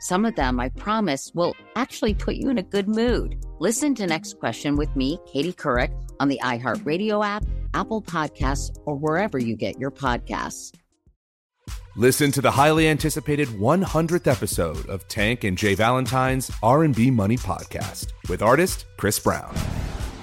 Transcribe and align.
Some 0.00 0.24
of 0.24 0.34
them, 0.36 0.60
I 0.60 0.68
promise, 0.70 1.32
will 1.34 1.54
actually 1.74 2.14
put 2.14 2.36
you 2.36 2.50
in 2.50 2.58
a 2.58 2.62
good 2.62 2.88
mood. 2.88 3.44
Listen 3.58 3.94
to 3.94 4.06
Next 4.06 4.38
Question 4.38 4.76
with 4.76 4.94
me, 4.94 5.18
Katie 5.26 5.52
Couric, 5.52 5.92
on 6.20 6.28
the 6.28 6.40
iHeartRadio 6.42 7.24
app, 7.24 7.44
Apple 7.74 8.02
Podcasts, 8.02 8.76
or 8.84 8.94
wherever 8.94 9.38
you 9.38 9.56
get 9.56 9.78
your 9.78 9.90
podcasts. 9.90 10.72
Listen 11.98 12.30
to 12.32 12.42
the 12.42 12.50
highly 12.50 12.88
anticipated 12.88 13.48
100th 13.48 14.30
episode 14.30 14.86
of 14.86 15.08
Tank 15.08 15.44
and 15.44 15.56
Jay 15.56 15.74
Valentine's 15.74 16.50
R&B 16.62 17.10
Money 17.10 17.38
podcast 17.38 18.08
with 18.28 18.42
artist 18.42 18.84
Chris 18.98 19.18
Brown. 19.18 19.54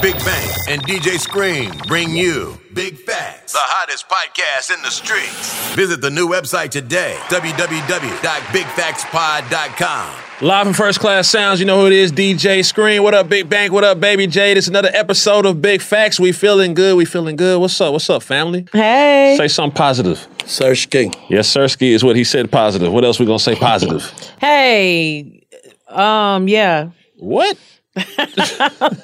Big 0.00 0.14
Bank 0.24 0.50
and 0.68 0.80
DJ 0.82 1.18
Scream 1.18 1.70
bring 1.86 2.10
you 2.10 2.58
Big 2.72 2.96
Facts, 2.96 3.52
the 3.52 3.58
hottest 3.60 4.08
podcast 4.08 4.74
in 4.74 4.80
the 4.82 4.90
streets. 4.90 5.74
Visit 5.74 6.00
the 6.00 6.08
new 6.10 6.26
website 6.28 6.70
today, 6.70 7.16
www.bigfactspod.com. 7.28 10.14
Live 10.40 10.64
from 10.66 10.72
First 10.74 11.00
Class 11.00 11.28
Sounds, 11.28 11.58
you 11.60 11.66
know 11.66 11.80
who 11.80 11.86
it 11.88 11.92
is, 11.92 12.12
DJ 12.12 12.64
Scream. 12.64 13.02
What 13.02 13.12
up, 13.12 13.28
Big 13.28 13.50
Bank? 13.50 13.70
What 13.72 13.82
up, 13.84 13.98
Baby 14.00 14.26
J? 14.28 14.54
This 14.54 14.64
is 14.64 14.68
another 14.68 14.90
episode 14.94 15.44
of 15.44 15.60
Big 15.60 15.82
Facts. 15.82 16.18
We 16.20 16.30
feeling 16.32 16.72
good. 16.74 16.96
We 16.96 17.04
feeling 17.04 17.36
good. 17.36 17.60
What's 17.60 17.78
up? 17.80 17.92
What's 17.92 18.08
up, 18.08 18.22
family? 18.22 18.66
Hey. 18.72 19.34
Say 19.36 19.48
something 19.48 19.76
positive. 19.76 20.26
Sirski. 20.38 21.14
Yes, 21.28 21.52
Sirski 21.54 21.90
is 21.92 22.02
what 22.04 22.16
he 22.16 22.24
said 22.24 22.50
positive. 22.50 22.90
What 22.92 23.04
else 23.04 23.18
we 23.20 23.26
gonna 23.26 23.38
say 23.40 23.54
positive? 23.56 24.10
Hey. 24.40 25.44
Um, 25.88 26.48
yeah. 26.48 26.90
What? 27.16 27.58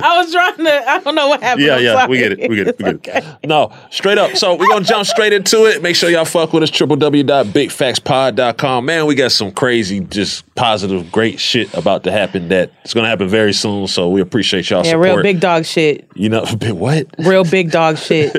I 0.00 0.18
was 0.22 0.32
trying 0.32 0.56
to 0.56 0.90
I 0.90 0.98
don't 1.00 1.14
know 1.14 1.28
what 1.28 1.42
happened. 1.42 1.66
Yeah, 1.66 1.76
I'm 1.76 1.82
yeah, 1.84 1.92
sorry. 1.94 2.08
we 2.08 2.18
get 2.18 2.32
it. 2.32 2.48
We 2.50 2.56
get 2.56 2.68
it. 2.68 2.78
We 2.78 2.84
get 2.84 2.94
Okay. 2.96 3.18
it. 3.42 3.48
No, 3.48 3.72
straight 3.90 4.18
up. 4.18 4.36
So 4.36 4.54
we're 4.56 4.68
gonna 4.68 4.84
jump 4.84 5.06
straight 5.06 5.32
into 5.32 5.64
it. 5.66 5.82
Make 5.82 5.96
sure 5.96 6.10
y'all 6.10 6.24
fuck 6.24 6.52
with 6.52 6.62
us. 6.62 6.70
www.bigfactspod.com. 6.70 8.84
Man, 8.84 9.06
we 9.06 9.14
got 9.14 9.32
some 9.32 9.50
crazy, 9.52 10.00
just 10.00 10.52
positive, 10.54 11.10
great 11.12 11.40
shit 11.40 11.72
about 11.74 12.04
to 12.04 12.12
happen 12.12 12.48
that 12.48 12.70
it's 12.84 12.94
gonna 12.94 13.08
happen 13.08 13.28
very 13.28 13.52
soon. 13.52 13.86
So 13.86 14.08
we 14.08 14.20
appreciate 14.20 14.68
y'all 14.70 14.84
Yeah, 14.84 14.92
support. 14.92 15.06
real 15.06 15.22
big 15.22 15.40
dog 15.40 15.64
shit. 15.64 16.08
You 16.14 16.28
know, 16.28 16.44
what? 16.62 17.06
Real 17.18 17.44
big 17.44 17.70
dog 17.70 17.98
shit. 17.98 18.34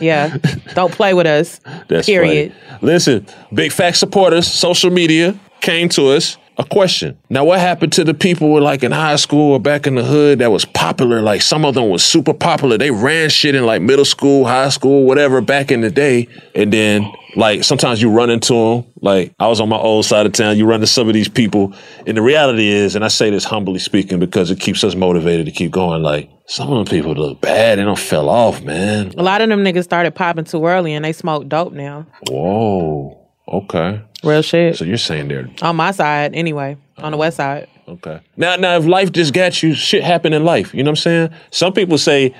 Yeah. 0.00 0.36
Don't 0.74 0.92
play 0.92 1.14
with 1.14 1.26
us. 1.26 1.60
That's 1.88 2.06
period. 2.06 2.52
funny. 2.52 2.62
Listen, 2.82 3.26
big 3.52 3.72
fact 3.72 3.96
supporters, 3.96 4.46
social 4.46 4.90
media 4.90 5.38
came 5.60 5.88
to 5.90 6.08
us. 6.10 6.36
A 6.58 6.64
question. 6.64 7.18
Now, 7.28 7.44
what 7.44 7.60
happened 7.60 7.92
to 7.94 8.04
the 8.04 8.14
people 8.14 8.48
who 8.48 8.60
like 8.60 8.82
in 8.82 8.90
high 8.90 9.16
school 9.16 9.52
or 9.52 9.60
back 9.60 9.86
in 9.86 9.94
the 9.94 10.04
hood 10.04 10.38
that 10.38 10.50
was 10.50 10.64
popular? 10.64 11.20
Like 11.20 11.42
some 11.42 11.66
of 11.66 11.74
them 11.74 11.90
was 11.90 12.02
super 12.02 12.32
popular. 12.32 12.78
They 12.78 12.90
ran 12.90 13.28
shit 13.28 13.54
in 13.54 13.66
like 13.66 13.82
middle 13.82 14.06
school, 14.06 14.46
high 14.46 14.70
school, 14.70 15.04
whatever 15.04 15.42
back 15.42 15.70
in 15.70 15.82
the 15.82 15.90
day. 15.90 16.28
And 16.54 16.72
then 16.72 17.12
like 17.36 17.62
sometimes 17.62 18.00
you 18.00 18.10
run 18.10 18.30
into 18.30 18.54
them. 18.54 18.92
Like 19.02 19.34
I 19.38 19.48
was 19.48 19.60
on 19.60 19.68
my 19.68 19.76
old 19.76 20.06
side 20.06 20.24
of 20.24 20.32
town. 20.32 20.56
You 20.56 20.64
run 20.64 20.76
into 20.76 20.86
some 20.86 21.08
of 21.08 21.14
these 21.14 21.28
people. 21.28 21.74
And 22.06 22.16
the 22.16 22.22
reality 22.22 22.68
is, 22.68 22.96
and 22.96 23.04
I 23.04 23.08
say 23.08 23.28
this 23.28 23.44
humbly 23.44 23.78
speaking 23.78 24.18
because 24.18 24.50
it 24.50 24.58
keeps 24.58 24.82
us 24.82 24.94
motivated 24.94 25.44
to 25.46 25.52
keep 25.52 25.72
going. 25.72 26.02
Like 26.02 26.30
some 26.46 26.72
of 26.72 26.78
them 26.78 26.86
people 26.86 27.14
look 27.14 27.42
bad. 27.42 27.78
They 27.78 27.84
don't 27.84 27.98
fell 27.98 28.30
off, 28.30 28.62
man. 28.62 29.12
A 29.18 29.22
lot 29.22 29.42
of 29.42 29.50
them 29.50 29.62
niggas 29.62 29.84
started 29.84 30.14
popping 30.14 30.44
too 30.44 30.64
early 30.64 30.94
and 30.94 31.04
they 31.04 31.12
smoke 31.12 31.48
dope 31.48 31.74
now. 31.74 32.06
Whoa. 32.30 33.22
Okay. 33.48 34.02
Real 34.26 34.42
shit. 34.42 34.76
So 34.76 34.84
you're 34.84 34.96
saying 34.98 35.28
they're 35.28 35.48
On 35.62 35.76
my 35.76 35.92
side, 35.92 36.34
anyway. 36.34 36.76
On 36.98 37.12
the 37.12 37.18
west 37.18 37.36
side. 37.36 37.68
okay. 37.88 38.20
Now, 38.36 38.56
now, 38.56 38.76
if 38.76 38.84
life 38.86 39.12
just 39.12 39.32
got 39.32 39.62
you, 39.62 39.74
shit 39.74 40.02
happen 40.02 40.32
in 40.32 40.44
life. 40.44 40.74
You 40.74 40.82
know 40.82 40.90
what 40.90 40.98
I'm 40.98 41.02
saying? 41.02 41.30
Some 41.50 41.72
people 41.72 41.98
say 41.98 42.34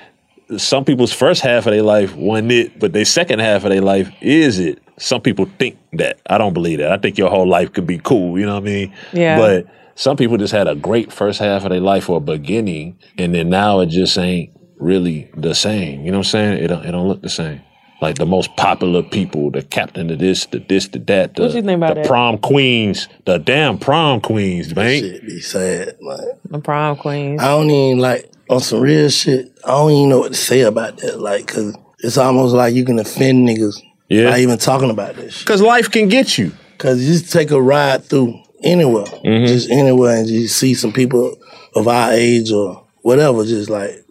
some 0.57 0.85
people's 0.85 1.11
first 1.11 1.41
half 1.41 1.65
of 1.65 1.73
their 1.73 1.83
life 1.83 2.15
wasn't 2.15 2.51
it, 2.51 2.79
but 2.79 2.93
their 2.93 3.05
second 3.05 3.39
half 3.39 3.63
of 3.65 3.69
their 3.69 3.81
life 3.81 4.09
is 4.21 4.59
it. 4.59 4.81
Some 4.97 5.21
people 5.21 5.45
think 5.59 5.77
that. 5.93 6.19
I 6.29 6.37
don't 6.37 6.53
believe 6.53 6.79
that. 6.79 6.91
I 6.91 6.97
think 6.97 7.17
your 7.17 7.29
whole 7.29 7.47
life 7.47 7.73
could 7.73 7.85
be 7.85 7.99
cool. 7.99 8.39
You 8.39 8.45
know 8.45 8.53
what 8.55 8.63
I 8.63 8.65
mean? 8.65 8.93
Yeah. 9.13 9.37
But 9.37 9.67
some 9.95 10.15
people 10.15 10.37
just 10.37 10.53
had 10.53 10.67
a 10.67 10.75
great 10.75 11.11
first 11.11 11.39
half 11.39 11.63
of 11.63 11.69
their 11.69 11.81
life 11.81 12.09
or 12.09 12.21
beginning, 12.21 12.97
and 13.17 13.33
then 13.35 13.49
now 13.49 13.79
it 13.81 13.87
just 13.87 14.17
ain't 14.17 14.51
really 14.77 15.29
the 15.35 15.53
same. 15.53 16.05
You 16.05 16.11
know 16.11 16.19
what 16.19 16.27
I'm 16.27 16.31
saying? 16.31 16.63
It 16.63 16.67
don't, 16.67 16.85
it 16.85 16.91
don't 16.91 17.07
look 17.07 17.21
the 17.21 17.29
same. 17.29 17.61
Like 17.99 18.15
the 18.17 18.25
most 18.27 18.55
popular 18.57 19.01
people, 19.01 19.49
the 19.49 19.63
captain 19.63 20.11
of 20.11 20.19
this, 20.19 20.45
the 20.45 20.59
this, 20.59 20.87
the 20.89 20.99
that, 20.99 21.35
the, 21.35 21.43
What 21.43 21.55
you 21.55 21.61
think 21.63 21.77
about 21.77 21.95
the 21.95 22.01
that? 22.01 22.07
prom 22.07 22.37
queens, 22.37 23.07
the 23.25 23.39
damn 23.39 23.79
prom 23.79 24.21
queens, 24.21 24.75
man. 24.75 25.01
Shit 25.01 25.25
be 25.25 25.39
sad, 25.41 25.95
man. 26.01 26.19
The 26.49 26.59
prom 26.59 26.95
queens. 26.97 27.41
I 27.41 27.47
don't 27.47 27.69
even 27.71 27.97
like 27.99 28.31
on 28.49 28.59
some 28.59 28.81
real 28.81 29.09
shit. 29.09 29.51
I 29.65 29.69
don't 29.71 29.91
even 29.91 30.09
know 30.09 30.19
what 30.19 30.33
to 30.33 30.37
say 30.37 30.61
about 30.61 30.97
that. 30.99 31.19
Like, 31.19 31.47
cause 31.47 31.75
it's 31.99 32.17
almost 32.19 32.53
like 32.53 32.75
you 32.75 32.85
can 32.85 32.99
offend 32.99 33.47
niggas. 33.49 33.81
Yeah. 34.09 34.29
Not 34.29 34.39
even 34.39 34.57
talking 34.59 34.91
about 34.91 35.15
this 35.15 35.33
shit. 35.33 35.47
Cause 35.47 35.61
life 35.61 35.89
can 35.89 36.07
get 36.07 36.37
you. 36.37 36.51
Cause 36.77 37.01
you 37.01 37.07
just 37.13 37.33
take 37.33 37.49
a 37.49 37.59
ride 37.59 38.03
through 38.05 38.39
anywhere, 38.63 39.05
Mm-hmm. 39.05 39.47
just 39.47 39.71
anywhere, 39.71 40.17
and 40.17 40.29
you 40.29 40.47
see 40.47 40.75
some 40.75 40.93
people 40.93 41.35
of 41.75 41.87
our 41.87 42.11
age 42.11 42.51
or 42.51 42.85
whatever, 43.01 43.43
just 43.43 43.69
like 43.71 44.05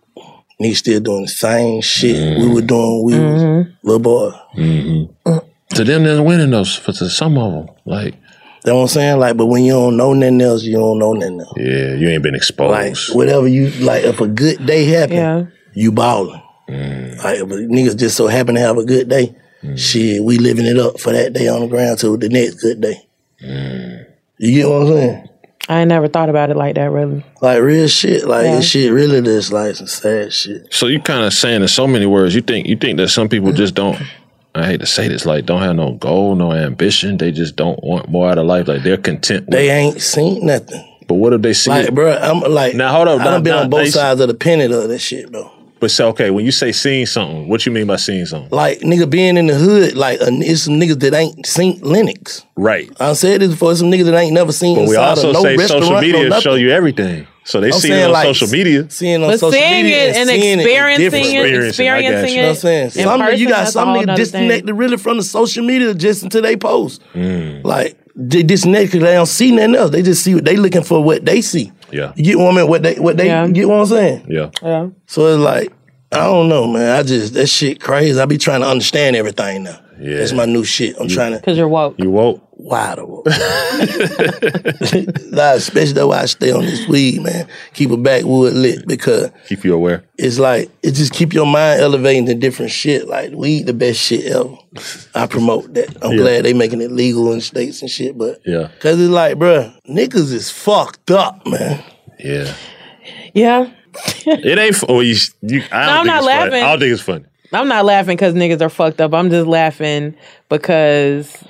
niggas 0.61 0.77
still 0.77 1.01
doing 1.01 1.23
the 1.23 1.29
same 1.29 1.81
shit 1.83 2.39
we 2.39 2.49
were 2.49 2.61
mm-hmm. 2.61 2.67
doing. 2.67 3.05
when 3.05 3.21
We 3.21 3.33
was 3.33 3.43
mm-hmm. 3.43 3.87
little 3.87 4.01
boy. 4.01 4.31
Mm-hmm. 4.57 5.29
Mm. 5.29 5.49
To 5.75 5.85
them, 5.85 6.05
they're 6.05 6.23
winning 6.23 6.51
those 6.51 6.77
for 6.77 6.93
to 6.93 7.09
some 7.11 7.37
of 7.37 7.53
them. 7.53 7.75
Like, 7.85 8.15
You 8.65 8.73
know 8.73 8.77
what 8.77 8.83
I'm 8.83 8.89
saying? 8.89 9.19
Like, 9.19 9.37
but 9.37 9.47
when 9.47 9.65
you 9.65 9.73
don't 9.73 9.97
know 9.97 10.13
nothing 10.13 10.41
else, 10.41 10.63
you 10.63 10.77
don't 10.77 10.99
know 10.99 11.13
nothing 11.13 11.41
else. 11.41 11.53
yeah, 11.57 11.95
you 11.95 12.09
ain't 12.09 12.23
been 12.23 12.33
Like 12.33 12.39
exposed. 12.41 13.15
whatever 13.15 13.49
you 13.49 13.71
like, 13.85 14.05
if 14.05 14.21
a 14.21 14.29
good 14.29 14.65
day 14.65 14.85
happen, 14.87 15.17
Yeah. 15.17 15.47
you 15.75 15.93
ballin'. 15.93 16.41
Mm. 16.69 17.23
Like 17.23 17.39
if 17.39 17.47
niggas 17.49 17.99
just 17.99 18.17
so 18.17 18.27
happen 18.27 18.55
to 18.55 18.61
have 18.61 18.79
a 18.79 18.85
good 18.85 19.09
day, 19.09 19.37
mm. 19.63 19.79
shit, 19.79 20.23
we 20.23 20.39
living 20.39 20.67
it 20.67 20.79
up 20.79 20.99
for 20.99 21.13
that 21.13 21.33
day 21.33 21.49
on 21.49 21.61
the 21.61 21.67
ground 21.67 21.99
till 21.99 22.17
the 22.17 22.29
next 22.29 22.55
good 22.55 22.81
day. 22.81 23.07
Mm. 23.43 24.07
You 24.39 24.53
get 24.53 24.69
what 24.69 24.83
I'm 24.83 24.89
saying? 24.89 25.26
I 25.69 25.81
ain't 25.81 25.89
never 25.89 26.07
thought 26.07 26.29
about 26.31 26.51
it 26.51 26.57
like 26.57 26.77
that, 26.77 26.91
really. 26.91 27.25
Like 27.41 27.61
real 27.61 27.89
shit. 27.89 28.25
Like 28.27 28.45
Yeah. 28.45 28.57
this 28.57 28.69
shit 28.69 28.93
really 28.93 29.21
just 29.23 29.53
like 29.53 29.75
some 29.75 29.87
sad 29.89 30.33
shit. 30.33 30.73
so 30.73 30.87
you 30.87 31.01
kind 31.01 31.25
of 31.25 31.33
saying 31.33 31.63
in 31.63 31.69
so 31.69 31.87
many 31.87 32.07
words, 32.07 32.35
you 32.35 32.41
think 32.43 32.67
you 32.69 32.77
think 32.77 32.99
that 32.99 33.09
some 33.09 33.29
people 33.29 33.53
just 33.53 33.75
don't. 33.75 33.99
I 34.55 34.65
hate 34.65 34.81
to 34.81 34.87
say 34.87 35.09
this, 35.09 35.27
like 35.27 35.45
don't 35.45 35.61
have 35.63 35.77
no 35.77 35.93
goal, 35.93 36.35
no 36.35 36.53
ambition. 36.53 37.19
They 37.19 37.31
just 37.33 37.57
don't 37.57 37.83
want 37.85 38.09
more 38.09 38.31
out 38.31 38.39
of 38.39 38.47
life. 38.47 38.69
Like 38.69 38.83
they're 38.85 38.97
content. 38.97 39.47
With, 39.47 39.51
They 39.53 39.69
ain't 39.71 40.01
seen 40.01 40.47
nothing. 40.47 40.83
but 41.09 41.15
what 41.17 41.33
if 41.35 41.43
they 41.43 41.53
see 41.53 41.71
Like, 41.71 41.89
it? 41.89 41.95
bro, 41.95 42.13
I'm 42.17 42.41
like, 42.53 42.75
Now, 42.75 42.93
hold 42.95 43.09
up, 43.09 43.21
I 43.21 43.25
now- 43.25 43.31
done 43.33 43.43
been 43.43 43.53
now, 43.55 43.63
on 43.63 43.71
both 43.71 43.85
they- 43.85 43.91
sides 43.91 44.21
of 44.21 44.29
the 44.29 44.35
penny 44.35 44.65
of 44.65 44.71
that 44.89 44.99
shit, 44.99 45.31
bro. 45.31 45.51
But 45.79 45.91
say, 45.91 46.05
okay, 46.05 46.31
when 46.31 46.45
you 46.47 46.53
say 46.53 46.73
seeing 46.73 47.05
something, 47.07 47.49
what 47.49 47.67
you 47.67 47.73
mean 47.73 47.87
by 47.87 47.97
seeing 47.97 48.25
something? 48.25 48.51
Like 48.51 48.81
nigga 48.81 49.09
being 49.11 49.37
in 49.37 49.47
the 49.47 49.55
hood, 49.55 49.95
like 49.95 50.21
uh, 50.23 50.27
it's 50.31 50.63
some 50.63 50.81
niggas 50.81 51.01
that 51.01 51.13
ain't 51.15 51.45
seen 51.45 51.79
Lenox. 51.83 52.47
Right. 52.57 52.91
I 52.99 53.13
said 53.13 53.43
this 53.43 53.51
before. 53.51 53.75
Some 53.77 53.91
niggas 53.91 54.05
that 54.07 54.17
ain't 54.17 54.33
never 54.33 54.53
seen 54.53 54.77
But 54.77 54.83
we 54.83 54.89
inside 54.97 55.09
also 55.11 55.29
of 55.29 55.35
no 55.35 55.43
say 55.43 55.57
restaurant, 55.57 55.85
social 55.85 56.01
media 56.01 56.29
nothing. 56.31 56.43
show 56.43 56.55
you 56.55 56.71
everything. 56.71 57.27
So 57.45 57.61
they 57.61 57.69
I'm 57.69 57.73
see 57.75 57.93
it 57.93 58.05
on 58.07 58.11
like, 58.13 58.25
social 58.35 58.49
media. 58.49 58.91
Seeing 58.91 59.23
on 59.23 59.31
But 59.31 59.39
social 59.39 59.53
seeing 59.53 59.85
media 59.85 60.09
it 60.11 60.17
and 60.17 60.29
seeing 60.29 60.59
experiencing 60.61 61.05
different. 61.05 61.25
it, 61.27 61.69
Experiencing, 61.69 61.89
I 61.89 61.99
experiencing 61.99 62.29
you. 62.29 62.35
You 62.35 62.41
know 62.43 62.49
what 62.49 62.51
I'm 62.51 62.57
saying? 62.57 62.85
in 62.87 62.91
Some 62.91 63.21
person, 63.21 63.39
you 63.39 63.49
got 63.49 63.69
some 63.69 63.89
whole 63.89 64.03
niggas 64.03 64.17
disconnected 64.17 64.67
thing. 64.67 64.77
really 64.77 64.97
from 64.97 65.17
the 65.19 65.23
social 65.23 65.65
media 65.65 65.95
just 65.95 66.23
until 66.23 66.43
they 66.43 66.57
post. 66.57 67.03
Mm. 67.15 67.65
Like 67.65 67.99
they 68.17 68.43
disconnected 68.43 68.93
because 68.93 69.07
they 69.09 69.15
don't 69.15 69.27
see 69.27 69.53
nothing 69.53 69.75
else. 69.77 69.91
They 69.91 70.03
just 70.03 70.25
see 70.25 70.35
what 70.35 70.45
they 70.47 70.57
looking 70.57 70.83
for 70.83 71.05
what 71.05 71.25
they 71.25 71.41
see. 71.43 71.71
Yeah. 71.97 72.13
You 72.17 72.25
get 72.25 72.39
what 72.39 72.53
I 72.53 72.57
mean? 72.57 72.69
What 72.69 72.83
they 72.83 72.95
what 72.97 73.17
they 73.17 73.27
Yeah. 73.27 73.49
get 73.49 73.69
what 73.69 73.81
I'm 73.81 73.87
saying? 73.87 74.27
Yeah. 74.29 74.51
Yeah. 74.63 74.89
So 75.07 75.27
it's 75.27 75.41
like, 75.43 75.73
I 76.13 76.25
don't 76.25 76.49
know, 76.49 76.67
man. 76.67 76.99
I 76.99 77.03
just 77.03 77.35
that 77.35 77.47
shit 77.47 77.81
crazy. 77.81 78.19
I 78.21 78.27
be 78.27 78.39
trying 78.39 78.61
to 78.61 78.69
understand 78.69 79.17
everything 79.17 79.65
now. 79.65 79.79
Yeah. 79.99 80.19
That's 80.19 80.33
my 80.33 80.45
new 80.45 80.65
shit. 80.65 80.97
I'm 81.01 81.09
trying 81.09 81.33
to 81.33 81.39
Because 81.39 81.57
you're 81.57 81.69
woke. 81.69 81.95
You 81.99 82.11
woke. 82.11 82.43
wide 82.53 82.99
awake. 82.99 83.25
nah, 85.33 85.53
especially 85.55 85.93
that's 85.93 86.07
why 86.07 86.21
I 86.23 86.27
stay 86.27 86.51
on 86.53 86.63
this 86.65 86.87
weed, 86.89 87.23
man. 87.23 87.47
Keep 87.75 87.91
a 87.91 87.97
backwood 87.97 88.55
lit 88.55 88.87
because 88.87 89.31
Keep 89.49 89.65
you 89.65 89.75
aware. 89.75 90.05
it's 90.19 90.39
like 90.39 90.71
it 90.83 90.93
just 90.93 91.13
keep 91.13 91.33
your 91.33 91.47
mind 91.47 91.81
elevating 91.81 92.27
to 92.27 92.35
different 92.35 92.71
shit. 92.73 93.07
Like 93.09 93.33
weed, 93.33 93.67
the 93.67 93.73
best 93.75 93.99
shit 94.01 94.25
ever. 94.27 94.57
I 95.15 95.27
promote 95.27 95.73
that. 95.75 95.97
I'm 96.03 96.13
Yeah. 96.13 96.19
glad 96.19 96.45
they 96.45 96.53
making 96.53 96.81
it 96.83 96.93
legal 96.93 97.33
in 97.33 97.41
states 97.41 97.81
and 97.83 97.91
shit, 97.91 98.17
but 98.19 98.41
Yeah. 98.45 98.69
cause 98.81 99.01
it's 99.01 99.11
like, 99.11 99.37
bruh, 99.37 99.73
niggas 99.89 100.33
is 100.33 100.51
fucked 100.51 101.11
up, 101.11 101.47
man. 101.47 101.83
Yeah. 102.19 102.53
Yeah. 103.35 103.71
It 104.27 104.59
ain't. 104.59 104.75
fu- 104.77 104.87
Oh, 104.89 105.01
you. 105.01 105.15
you 105.43 105.63
I 105.73 105.87
don't 105.87 105.87
No, 105.87 106.01
I'm 106.01 106.07
not 106.07 106.17
it's 106.19 106.27
funny. 106.27 106.51
laughing. 106.51 106.63
I 106.65 106.71
don't 106.71 106.81
think 106.81 106.93
it's 106.93 107.03
funny. 107.03 107.25
I'm 107.53 107.69
not 107.69 107.85
laughing 107.85 108.17
because 108.17 108.35
niggas 108.35 108.61
are 108.61 108.69
fucked 108.69 109.01
up. 109.01 109.15
I'm 109.15 109.31
just 109.31 109.47
laughing 109.47 110.15
because 110.49 111.45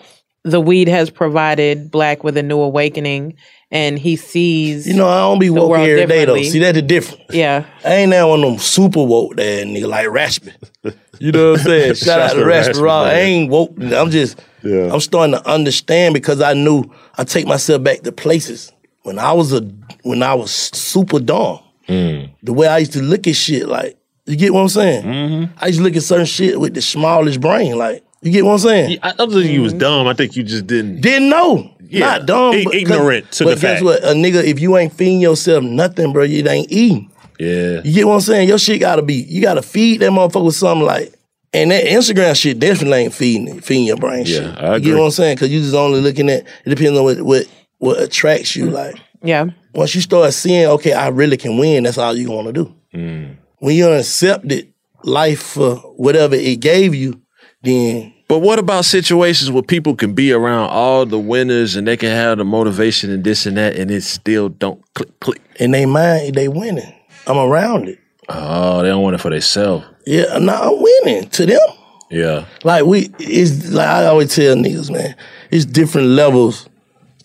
the 0.45 0.61
weed 0.61 0.89
has 0.89 1.11
provided 1.11 1.91
Black 1.91 2.23
with 2.23 2.37
a 2.37 2.43
new 2.43 2.61
awakening 2.61 3.37
and 3.71 3.99
he 3.99 4.17
sees. 4.17 4.87
You 4.87 4.95
know, 4.95 5.09
I 5.09 5.19
don't 5.21 5.39
be 5.39 5.49
The 5.49 5.55
woke 5.55 5.71
world 5.71 5.89
every 5.89 6.07
day 6.07 6.25
though. 6.25 6.41
See, 6.43 6.59
that's 6.61 6.77
the 6.77 6.83
difference. 6.83 7.23
Yeah. 7.31 7.67
I 7.85 7.95
ain't 7.95 8.11
now 8.11 8.29
one 8.29 8.45
of 8.45 8.51
them 8.51 8.59
super 8.59 9.03
woke 9.03 9.37
that 9.37 9.67
nigga 9.67 9.89
like 9.89 10.07
Rashby. 10.09 10.53
You 11.19 11.33
know 11.33 11.53
what 11.53 11.61
I'm 11.61 11.65
saying? 11.65 11.95
Shout 11.95 12.21
out 12.21 12.29
to 12.29 12.35
Shout 12.35 12.37
out 12.37 12.41
to 12.41 12.45
Rashby 12.47 12.83
Raw. 12.83 13.05
I 13.05 13.15
ain't 13.15 13.51
woke. 13.51 13.73
I'm 13.81 14.11
just, 14.11 14.39
Yeah. 14.63 14.93
I'm 14.93 15.01
starting 15.01 15.35
to 15.35 15.49
understand 15.49 16.13
because 16.13 16.43
I 16.43 16.53
knew 16.53 16.85
I 17.17 17.25
take 17.25 17.47
myself 17.47 17.83
back 17.83 18.03
to 18.03 18.13
places 18.13 18.71
when 19.03 19.19
I 19.19 19.33
was 19.33 19.51
a 19.55 19.63
when 20.03 20.23
I 20.23 20.35
was 20.35 20.51
super 20.51 21.19
dumb. 21.19 21.61
Mm. 21.89 22.31
The 22.43 22.53
way 22.53 22.67
I 22.67 22.79
used 22.79 22.93
to 22.93 23.03
look 23.03 23.27
at 23.27 23.35
shit, 23.35 23.67
like 23.67 23.97
you 24.27 24.37
get 24.37 24.53
what 24.53 24.61
I'm 24.63 24.69
saying? 24.69 25.05
Mm-hmm. 25.05 25.55
I 25.59 25.67
used 25.69 25.79
to 25.79 25.85
look 25.85 25.97
at 25.97 26.03
certain 26.03 26.27
shit 26.27 26.59
with 26.61 26.75
the 26.75 26.83
smallest 26.83 27.41
brain, 27.41 27.77
like 27.79 28.05
you 28.23 28.33
get 28.33 28.45
what 28.45 28.53
I'm 28.53 28.59
saying? 28.59 28.99
I 29.03 29.13
don't 29.13 29.31
think 29.31 29.51
you 29.51 29.63
was 29.63 29.73
dumb. 29.73 30.07
I 30.09 30.15
think 30.15 30.37
you 30.37 30.43
just 30.43 30.67
didn't. 30.67 31.01
Didn't 31.01 31.29
know. 31.29 31.71
Yeah. 31.89 32.01
Not 32.01 32.27
dumb. 32.27 32.55
I- 32.57 32.65
but- 32.65 32.75
ignorant 32.75 33.31
to 33.33 33.45
but 33.45 33.51
the 33.57 33.61
guess 33.61 33.63
fact. 33.81 33.85
what? 33.85 34.03
A 34.03 34.09
nigga, 34.15 34.43
if 34.43 34.59
you 34.61 34.77
ain't 34.77 34.93
feeding 34.93 35.21
yourself 35.21 35.63
nothing, 35.63 36.13
bro, 36.13 36.25
you 36.25 36.47
ain't 36.49 36.71
eating. 36.73 37.11
Yeah. 37.39 37.83
You 37.85 37.93
get 37.95 38.07
what 38.07 38.15
I'm 38.15 38.21
saying? 38.23 38.49
Your 38.49 38.59
shit 38.59 38.81
gotta 38.81 39.03
be, 39.03 39.15
you 39.15 39.43
gotta 39.43 39.63
feed 39.63 40.01
that 40.01 40.11
motherfucker 40.11 40.47
with 40.47 40.57
something 40.57 40.87
like, 40.87 41.13
and 41.53 41.71
that 41.71 41.85
Instagram 41.85 42.35
shit 42.35 42.59
definitely 42.59 42.99
ain't 43.05 43.15
feeding 43.15 43.49
it, 43.59 43.65
feeding 43.65 43.87
your 43.87 43.97
brain 43.99 44.25
shit. 44.25 44.43
I 44.43 44.47
You 44.71 44.73
agree. 44.77 44.91
get 44.91 44.99
what 44.99 45.05
I'm 45.05 45.11
saying? 45.13 45.37
Cause 45.37 45.49
you 45.51 45.61
just 45.61 45.75
only 45.75 46.01
looking 46.01 46.29
at, 46.31 46.45
it 46.65 46.71
depends 46.71 46.99
on 46.99 47.05
what, 47.05 47.21
what, 47.21 47.47
what 47.79 48.01
attracts 48.03 48.57
you. 48.57 48.71
Like, 48.71 48.97
Yeah. 49.23 49.47
once 49.75 49.95
you 49.95 50.01
start 50.01 50.33
seeing, 50.35 50.67
okay, 50.67 50.95
I 50.95 51.09
really 51.09 51.37
can 51.37 51.57
win, 51.59 51.85
that's 51.85 51.99
all 51.99 52.17
you 52.17 52.31
wanna 52.31 52.53
do. 52.53 52.75
Mm. 52.95 53.37
When 53.59 53.75
you 53.75 53.91
accepted 53.91 54.73
life 55.03 55.41
for 55.41 55.77
whatever 55.77 56.35
it 56.35 56.61
gave 56.61 56.95
you, 56.95 57.21
then 57.63 58.13
But 58.29 58.41
what 58.41 58.59
about 58.59 58.85
situations 58.85 59.51
where 59.51 59.63
people 59.63 59.95
can 59.95 60.15
be 60.15 60.33
around 60.33 60.71
all 60.71 61.07
the 61.07 61.19
winners 61.19 61.77
and 61.77 61.87
they 61.87 61.97
can 61.97 62.11
have 62.11 62.39
the 62.39 62.45
motivation 62.45 63.11
and 63.11 63.25
this 63.25 63.47
and 63.47 63.57
that, 63.57 63.77
and 63.77 63.91
it 63.91 64.03
still 64.03 64.49
don't 64.49 64.83
click 64.95 65.21
click? 65.21 65.41
in 65.57 65.71
they 65.71 65.87
mind, 65.87 66.35
they 66.35 66.49
winning. 66.49 66.93
I'm 67.27 67.39
around 67.39 67.89
it. 67.89 67.99
Oh, 68.29 68.83
they 68.83 68.89
don't 68.89 69.03
want 69.03 69.15
it 69.15 69.21
for 69.21 69.31
themselves. 69.31 69.87
Yeah, 70.07 70.39
no, 70.39 70.53
I'm 70.53 70.83
winning 70.83 71.29
to 71.31 71.47
them. 71.47 71.61
Yeah. 72.11 72.45
Like 72.63 72.85
we, 72.85 73.11
it's 73.19 73.71
like 73.73 73.89
I 73.89 74.07
always 74.07 74.35
tell 74.35 74.55
niggas, 74.55 74.91
man, 74.91 75.17
it's 75.51 75.65
different 75.65 76.09
levels 76.09 76.69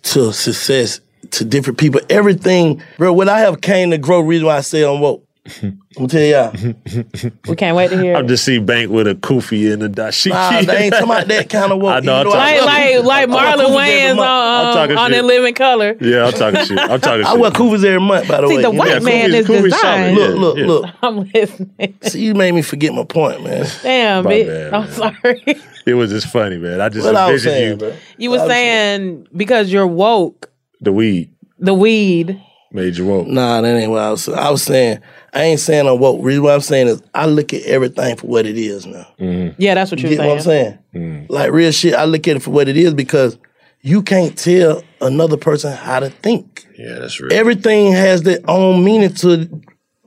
to 0.04 0.34
success 0.34 1.02
to 1.32 1.46
different 1.46 1.78
people. 1.80 2.02
Everything, 2.10 2.82
bro. 2.98 3.14
What 3.14 3.30
I 3.30 3.40
have 3.40 3.62
came 3.62 3.92
to 3.92 3.98
grow. 3.98 4.22
Reason 4.22 4.46
why 4.46 4.58
I 4.58 4.62
say 4.62 4.84
I'm 4.84 5.00
woke. 5.02 5.28
I'm 5.98 6.08
gonna 6.08 6.08
tell 6.08 6.52
y'all. 6.54 7.32
We 7.50 7.56
can't 7.58 7.76
wait 7.76 7.90
to 7.90 8.02
hear. 8.02 8.16
I'm 8.16 8.26
just 8.28 8.46
seeing 8.46 8.66
Bank 8.66 8.90
with 8.92 9.08
a 9.08 9.16
kufi 9.16 9.74
and 9.74 9.84
a 9.84 9.90
dashiki. 9.90 10.30
Nah, 10.30 10.62
they 10.62 10.84
ain't 10.86 10.94
talking 10.94 11.10
about 11.10 11.28
that 11.28 11.50
kind 11.50 11.72
of 11.74 11.80
woke. 11.82 11.94
I 11.98 12.00
know. 12.00 12.22
I'm 12.22 12.28
like 12.28 12.60
talking, 12.60 13.06
like 13.06 13.30
like 13.30 13.58
Marlon 13.60 13.76
Wayans 13.76 14.12
on, 14.18 14.88
I'm 14.90 14.98
on 14.98 15.10
shit. 15.12 15.20
In 15.20 15.28
Living 15.28 15.54
Color. 15.54 15.98
yeah, 16.00 16.26
I'm 16.28 16.32
talking 16.34 16.64
shit. 16.66 16.80
I'm 16.80 17.02
talking 17.02 17.20
shit. 17.20 17.26
I 17.28 17.32
shit. 17.34 17.40
wear 17.42 17.52
Coopers 17.52 17.84
every 17.84 18.00
month. 18.00 18.28
By 18.30 18.40
the 18.40 18.48
See, 18.48 18.56
way, 18.56 18.62
See, 18.62 18.62
the 18.62 18.72
white? 18.72 18.88
Yeah, 18.90 19.00
man 19.00 19.26
Coopers- 19.32 19.36
is 19.42 19.48
Coopers 19.48 19.74
designed. 19.74 20.18
solid. 20.18 20.30
Look, 20.38 20.40
look, 20.40 20.58
Yeah. 20.58 20.66
look. 20.68 20.86
I'm 21.02 21.32
listening. 21.34 21.98
See, 22.04 22.22
you 22.24 22.34
made 22.36 22.54
me 22.54 22.62
forget 22.62 22.94
my 22.94 23.04
point, 23.04 23.44
man. 23.44 23.68
Damn, 23.84 24.24
My 24.24 24.32
bitch. 24.32 24.48
bad, 24.48 24.74
I'm 24.74 24.82
man. 24.84 24.92
sorry. 24.94 25.62
It 25.86 25.94
was 25.96 26.10
just 26.12 26.28
funny, 26.28 26.58
man. 26.58 26.80
I 26.80 26.88
just 26.88 27.06
What 27.06 27.16
envisioned 27.16 27.54
saying, 27.54 27.70
you, 27.72 27.76
bro. 27.78 27.94
You 28.18 28.32
were 28.32 28.40
I 28.40 28.48
saying 28.48 29.28
because 29.36 29.74
you're 29.74 29.88
woke, 29.88 30.50
the 30.80 30.94
weed 30.94 31.34
the 31.60 31.74
weed. 31.74 32.42
made 32.72 32.96
you 32.96 33.06
woke. 33.06 33.28
Nah, 33.28 33.60
that 33.62 33.68
ain't 33.76 33.92
what 33.92 34.00
I 34.02 34.12
was. 34.12 34.24
saying. 34.24 34.38
I 34.40 34.50
was 34.52 34.64
saying. 34.64 35.00
I 35.34 35.44
ain't 35.44 35.60
saying 35.62 35.88
I'm 35.88 35.98
woke. 36.00 36.20
Reason 36.24 36.44
what 36.44 36.54
I'm 36.54 36.62
saying 36.62 36.88
is 36.88 37.02
I 37.14 37.26
look 37.26 37.54
at 37.54 37.62
everything 37.64 38.18
for 38.18 38.28
what 38.28 38.46
it 38.46 38.58
is 38.58 38.86
now. 38.86 39.08
Mm-hmm. 39.20 39.62
Yeah, 39.62 39.76
that's 39.76 39.90
what 39.92 40.02
You 40.02 40.10
you're 40.10 40.18
get 40.18 40.28
what 40.28 40.38
I'm 40.38 40.42
saying. 40.44 40.80
saying? 40.94 41.24
Mm-hmm. 41.24 41.34
Like 41.34 41.52
real 41.52 41.72
shit, 41.72 41.94
I 41.94 42.06
look 42.06 42.28
at 42.28 42.36
it 42.38 42.42
for 42.42 42.52
what 42.52 42.68
it 42.68 42.76
is 42.78 42.94
because 42.94 43.38
you 43.82 44.02
can't 44.04 44.38
tell 44.38 44.84
another 45.00 45.38
person 45.38 45.72
how 45.74 46.00
to 46.02 46.10
think. 46.10 46.68
Yeah, 46.78 47.00
that's 47.00 47.20
real. 47.20 47.32
Everything 47.34 47.92
has 47.94 48.24
their 48.24 48.40
own 48.48 48.84
meaning 48.84 49.14
to 49.16 49.62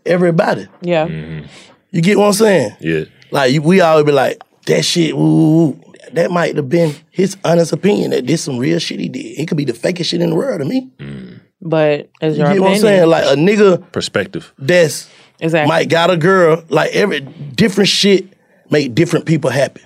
everybody. 0.06 0.66
Yeah. 0.82 1.06
Mm-hmm. 1.06 1.46
You 1.90 2.02
get 2.02 2.18
what 2.18 2.26
I'm 2.26 2.32
saying? 2.34 2.76
Yeah. 2.80 3.04
Like 3.30 3.62
we 3.62 3.80
always 3.80 4.04
be 4.04 4.12
like, 4.12 4.42
that 4.66 4.84
shit, 4.84 5.16
woo, 5.16 5.24
woo. 5.70 5.92
that 6.12 6.30
might 6.30 6.56
have 6.56 6.68
been 6.68 6.94
his 7.10 7.36
honest 7.44 7.72
opinion 7.72 8.10
that 8.10 8.26
this 8.26 8.42
some 8.42 8.58
real 8.58 8.78
shit 8.78 9.00
he 9.00 9.08
did. 9.08 9.38
It 9.38 9.48
could 9.48 9.56
be 9.56 9.64
the 9.64 9.72
fakest 9.72 10.06
shit 10.06 10.20
in 10.20 10.30
the 10.30 10.36
world 10.36 10.60
to 10.60 10.64
me. 10.66 10.90
Mm. 10.98 11.40
But 11.60 12.10
as 12.20 12.36
You 12.36 12.44
your 12.44 12.52
get 12.54 12.62
what 12.62 12.72
I'm 12.72 12.78
saying? 12.78 13.08
Like 13.08 13.24
a 13.24 13.36
nigga 13.36 13.90
Perspective. 13.92 14.52
that's 14.58 15.08
exactly. 15.44 15.68
might 15.68 15.88
got 15.88 16.10
a 16.10 16.16
girl, 16.16 16.64
like 16.68 16.92
every 16.92 17.20
different 17.20 17.88
shit 17.88 18.26
make 18.70 18.94
different 18.94 19.26
people 19.26 19.50
happy 19.50 19.82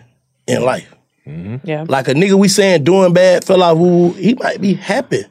in 0.47 0.63
life. 0.63 0.93
Mm-hmm. 1.27 1.57
yeah. 1.69 1.85
Like 1.87 2.09
a 2.09 2.15
nigga 2.15 2.35
we 2.35 2.49
saying 2.49 2.85
doing 2.85 3.13
bad, 3.13 3.45
fell 3.45 3.63
off, 3.63 3.77
woo, 3.77 4.09
woo, 4.09 4.13
he 4.13 4.35
might 4.35 4.61
be 4.61 4.75
happy 4.75 5.25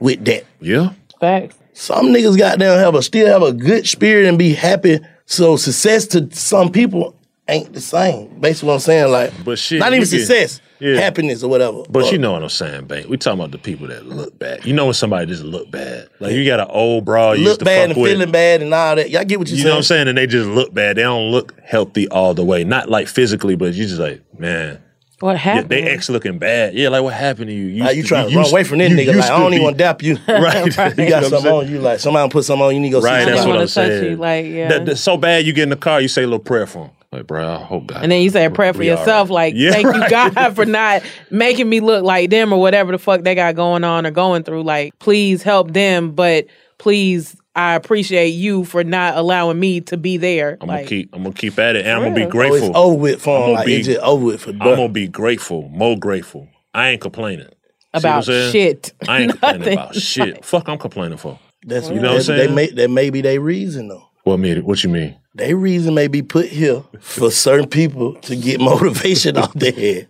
with 0.00 0.24
that. 0.24 0.44
Yeah. 0.60 0.92
Facts. 1.20 1.56
Some 1.74 2.06
niggas 2.06 2.38
got 2.38 2.58
down 2.58 2.78
have 2.78 2.94
a 2.94 3.02
still 3.02 3.26
have 3.26 3.42
a 3.42 3.52
good 3.52 3.86
spirit 3.86 4.26
and 4.26 4.38
be 4.38 4.54
happy. 4.54 4.98
So 5.26 5.56
success 5.56 6.06
to 6.08 6.28
some 6.32 6.70
people 6.70 7.16
ain't 7.48 7.72
the 7.72 7.80
same. 7.80 8.28
Basically 8.40 8.68
what 8.68 8.74
I'm 8.74 8.80
saying, 8.80 9.10
like 9.12 9.32
But 9.44 9.58
shit, 9.58 9.78
not 9.80 9.90
you 9.92 9.96
even 9.98 10.08
can- 10.08 10.18
success, 10.18 10.60
Yeah. 10.80 10.96
happiness 11.00 11.42
or 11.42 11.48
whatever. 11.48 11.82
But 11.88 12.10
you 12.12 12.18
know 12.18 12.32
what 12.32 12.42
I'm 12.42 12.48
saying, 12.48 12.86
Bank. 12.86 13.08
We 13.08 13.16
talking 13.16 13.38
about 13.40 13.52
the 13.52 13.58
people 13.58 13.86
that 13.88 14.06
look 14.06 14.38
bad. 14.38 14.64
You 14.66 14.72
know 14.72 14.84
when 14.86 14.94
somebody 14.94 15.26
just 15.26 15.42
look 15.44 15.70
bad. 15.70 16.08
Like 16.20 16.32
you 16.32 16.44
got 16.46 16.60
an 16.60 16.66
old 16.70 17.04
bra 17.04 17.32
you 17.32 17.40
used 17.40 17.50
look 17.50 17.58
to 17.60 17.64
bad 17.64 17.88
fuck 17.88 17.96
and 17.96 18.02
with. 18.02 18.12
feeling 18.12 18.30
bad 18.30 18.62
and 18.62 18.72
all 18.74 18.96
that. 18.96 19.10
Y'all 19.10 19.24
get 19.24 19.38
what 19.38 19.48
you're 19.48 19.56
You 19.56 19.62
saying? 19.62 19.68
know 19.68 19.74
what 19.74 19.76
I'm 19.78 19.82
saying? 19.84 20.08
And 20.08 20.18
they 20.18 20.26
just 20.26 20.48
look 20.48 20.72
bad. 20.74 20.96
They 20.96 21.02
don't 21.02 21.30
look 21.30 21.54
healthy 21.64 22.08
all 22.08 22.34
the 22.34 22.44
way. 22.44 22.64
Not 22.64 22.88
like 22.90 23.08
physically, 23.08 23.56
but 23.56 23.74
you 23.74 23.86
just 23.86 24.00
like, 24.00 24.20
man. 24.38 24.78
What 25.20 25.32
Yeah, 25.32 25.36
happened? 25.38 25.68
they 25.70 25.82
ex 25.84 26.10
looking 26.10 26.38
bad. 26.38 26.74
Yeah, 26.74 26.88
like 26.88 27.02
what 27.02 27.14
happened 27.14 27.46
to 27.46 27.54
you? 27.54 27.66
You 27.66 27.84
Like 27.84 27.96
you 27.96 28.02
trying 28.02 28.26
to 28.26 28.32
you 28.32 28.38
run 28.40 28.50
away 28.50 28.64
from 28.64 28.78
this 28.78 28.90
you 28.90 28.96
nigga. 28.96 29.14
Like 29.14 29.30
I 29.30 29.36
to 29.36 29.42
don't 29.42 29.52
even 29.54 29.58
be- 29.58 29.64
want 29.64 29.78
to 29.78 29.84
dap 29.84 30.02
you. 30.02 30.18
Right. 30.28 30.66
you 30.66 30.72
know 30.72 30.84
what 30.84 30.98
I'm 30.98 31.08
got 31.08 31.24
something 31.24 31.52
on 31.52 31.70
you. 31.70 31.78
Like 31.78 32.00
somebody 32.00 32.28
put 32.30 32.44
something 32.44 32.64
on 32.66 32.70
you. 32.72 32.76
You 32.76 32.80
need 32.82 32.88
to 32.90 33.00
go 33.00 33.00
Right, 33.00 33.24
see 33.24 33.30
that's 33.30 33.46
what 33.46 33.56
I'm 33.58 33.66
saying. 33.68 34.04
you, 34.10 34.16
like, 34.16 34.44
yeah. 34.46 34.68
That- 34.68 34.86
that's 34.86 35.00
so 35.00 35.16
bad 35.16 35.46
you 35.46 35.52
get 35.52 35.62
in 35.62 35.68
the 35.70 35.76
car, 35.76 36.00
you 36.00 36.08
say 36.08 36.22
a 36.24 36.26
little 36.26 36.40
prayer 36.40 36.66
for 36.66 36.86
him. 36.86 36.90
Like, 37.14 37.26
bro, 37.26 37.48
I 37.54 37.62
hope 37.62 37.86
God. 37.86 38.02
And 38.02 38.10
then 38.10 38.22
you 38.22 38.30
say 38.30 38.44
a 38.44 38.50
prayer 38.50 38.74
for 38.74 38.82
yourself, 38.82 39.28
right. 39.28 39.34
like, 39.34 39.54
Yeah, 39.56 39.70
thank 39.70 39.86
right. 39.86 40.02
you, 40.02 40.08
God, 40.08 40.50
for 40.56 40.66
not 40.66 41.02
making 41.30 41.68
me 41.68 41.80
look 41.80 42.04
like 42.04 42.30
them 42.30 42.52
or 42.52 42.60
whatever 42.60 42.92
the 42.92 42.98
fuck 42.98 43.22
they 43.22 43.34
got 43.34 43.54
going 43.54 43.84
on 43.84 44.04
or 44.04 44.10
going 44.10 44.42
through. 44.42 44.64
Like, 44.64 44.98
please 44.98 45.42
help 45.42 45.72
them, 45.72 46.12
but 46.12 46.46
please, 46.78 47.36
I 47.54 47.74
appreciate 47.74 48.30
you 48.30 48.64
for 48.64 48.82
not 48.82 49.16
allowing 49.16 49.60
me 49.60 49.80
to 49.82 49.96
be 49.96 50.16
there. 50.16 50.58
I'm 50.60 50.66
like, 50.66 50.78
gonna 50.80 50.88
keep. 50.88 51.14
I'm 51.14 51.22
gonna 51.22 51.34
keep 51.34 51.58
at 51.58 51.76
it, 51.76 51.86
and 51.86 51.94
I'm 51.96 52.02
gonna 52.02 52.14
be 52.14 52.22
real. 52.22 52.28
Oh, 52.28 52.30
grateful. 52.30 52.68
it's 52.68 52.76
over 52.76 52.96
with 52.96 53.22
for 53.22 53.36
I'm 53.36 53.42
gonna 53.42 53.52
Like 53.54 53.66
be- 53.66 53.76
it's 53.76 53.86
just 53.86 54.00
over 54.00 54.24
with 54.24 54.40
for 54.40 54.50
I'm 54.50 54.58
gonna 54.58 54.88
be 54.88 55.06
grateful, 55.06 55.68
more 55.68 55.96
grateful. 55.96 56.48
I 56.74 56.88
ain't 56.88 57.00
complaining. 57.00 57.46
See 57.46 57.52
what 57.92 58.04
I'm 58.06 58.10
about 58.10 58.24
shit. 58.24 58.92
I 59.06 59.20
ain't 59.20 59.30
complaining 59.40 59.72
about 59.72 59.94
shit. 59.94 60.44
Fuck, 60.44 60.68
I'm 60.68 60.78
complaining 60.78 61.16
for. 61.16 61.38
That's 61.64 61.88
You 61.88 62.00
know 62.00 62.10
what 62.10 62.16
I'm 62.16 62.22
saying? 62.24 62.48
They 62.48 62.54
may, 62.54 62.70
that 62.72 62.90
may 62.90 63.10
be 63.10 63.20
their 63.20 63.40
reason 63.40 63.88
though. 63.88 64.08
What 64.24 64.38
mean? 64.38 64.64
What 64.64 64.82
you 64.82 64.90
mean? 64.90 65.16
They 65.34 65.54
reason 65.54 65.94
may 65.94 66.08
be 66.08 66.22
put 66.22 66.46
here 66.46 66.84
for 67.00 67.30
certain 67.30 67.68
people 67.68 68.14
to 68.22 68.36
get 68.36 68.60
motivation 68.72 69.36
off 69.36 69.52
their 69.54 69.72
head. 69.72 70.08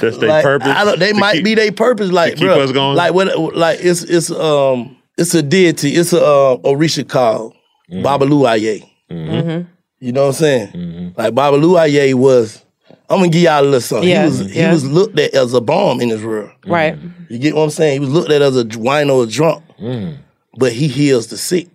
That's 0.00 0.18
their 0.18 0.28
like, 0.28 0.44
purpose. 0.44 0.68
I 0.68 0.84
don't, 0.84 0.98
they 0.98 1.12
might 1.12 1.34
keep- 1.36 1.44
be 1.44 1.54
their 1.54 1.72
purpose. 1.72 2.10
Like, 2.10 2.36
keep 2.36 2.48
bruh, 2.48 2.58
us 2.58 2.72
going? 2.72 2.96
Like 2.96 3.14
what? 3.14 3.54
Like 3.56 3.78
it's 3.82 4.02
it's 4.02 4.30
um 4.30 4.96
it's 5.16 5.34
a 5.34 5.42
deity. 5.42 5.90
It's 5.94 6.12
a 6.12 6.22
uh, 6.24 6.56
Orisha 6.58 7.08
called 7.08 7.54
Mm-hmm. 7.90 8.06
Babalu 8.06 8.48
Aye. 8.48 8.90
Mm-hmm. 9.10 9.68
You 10.00 10.12
know 10.12 10.22
what 10.22 10.26
I'm 10.28 10.32
saying? 10.32 10.68
Mm-hmm. 10.68 11.20
Like 11.20 11.34
Babalu 11.34 11.78
Aye 11.78 12.14
was. 12.14 12.64
I'm 13.10 13.18
gonna 13.18 13.28
give 13.28 13.42
y'all 13.42 13.60
a 13.60 13.62
little 13.62 13.80
something. 13.82 14.08
Yeah, 14.08 14.22
he 14.22 14.28
was 14.28 14.56
yeah. 14.56 14.68
he 14.68 14.72
was 14.72 14.86
looked 14.90 15.18
at 15.18 15.34
as 15.34 15.52
a 15.52 15.60
bomb 15.60 16.00
in 16.00 16.08
this 16.08 16.22
world. 16.22 16.50
Right. 16.66 16.96
You 17.28 17.38
get 17.38 17.54
what 17.54 17.62
I'm 17.64 17.70
saying? 17.70 17.92
He 17.92 17.98
was 18.00 18.08
looked 18.08 18.30
at 18.30 18.40
as 18.40 18.56
a 18.56 18.66
wine 18.78 19.10
or 19.10 19.24
a 19.24 19.26
drunk, 19.26 19.62
Mm. 19.78 20.16
but 20.56 20.72
he 20.72 20.88
heals 20.88 21.26
the 21.26 21.36
sick. 21.36 21.68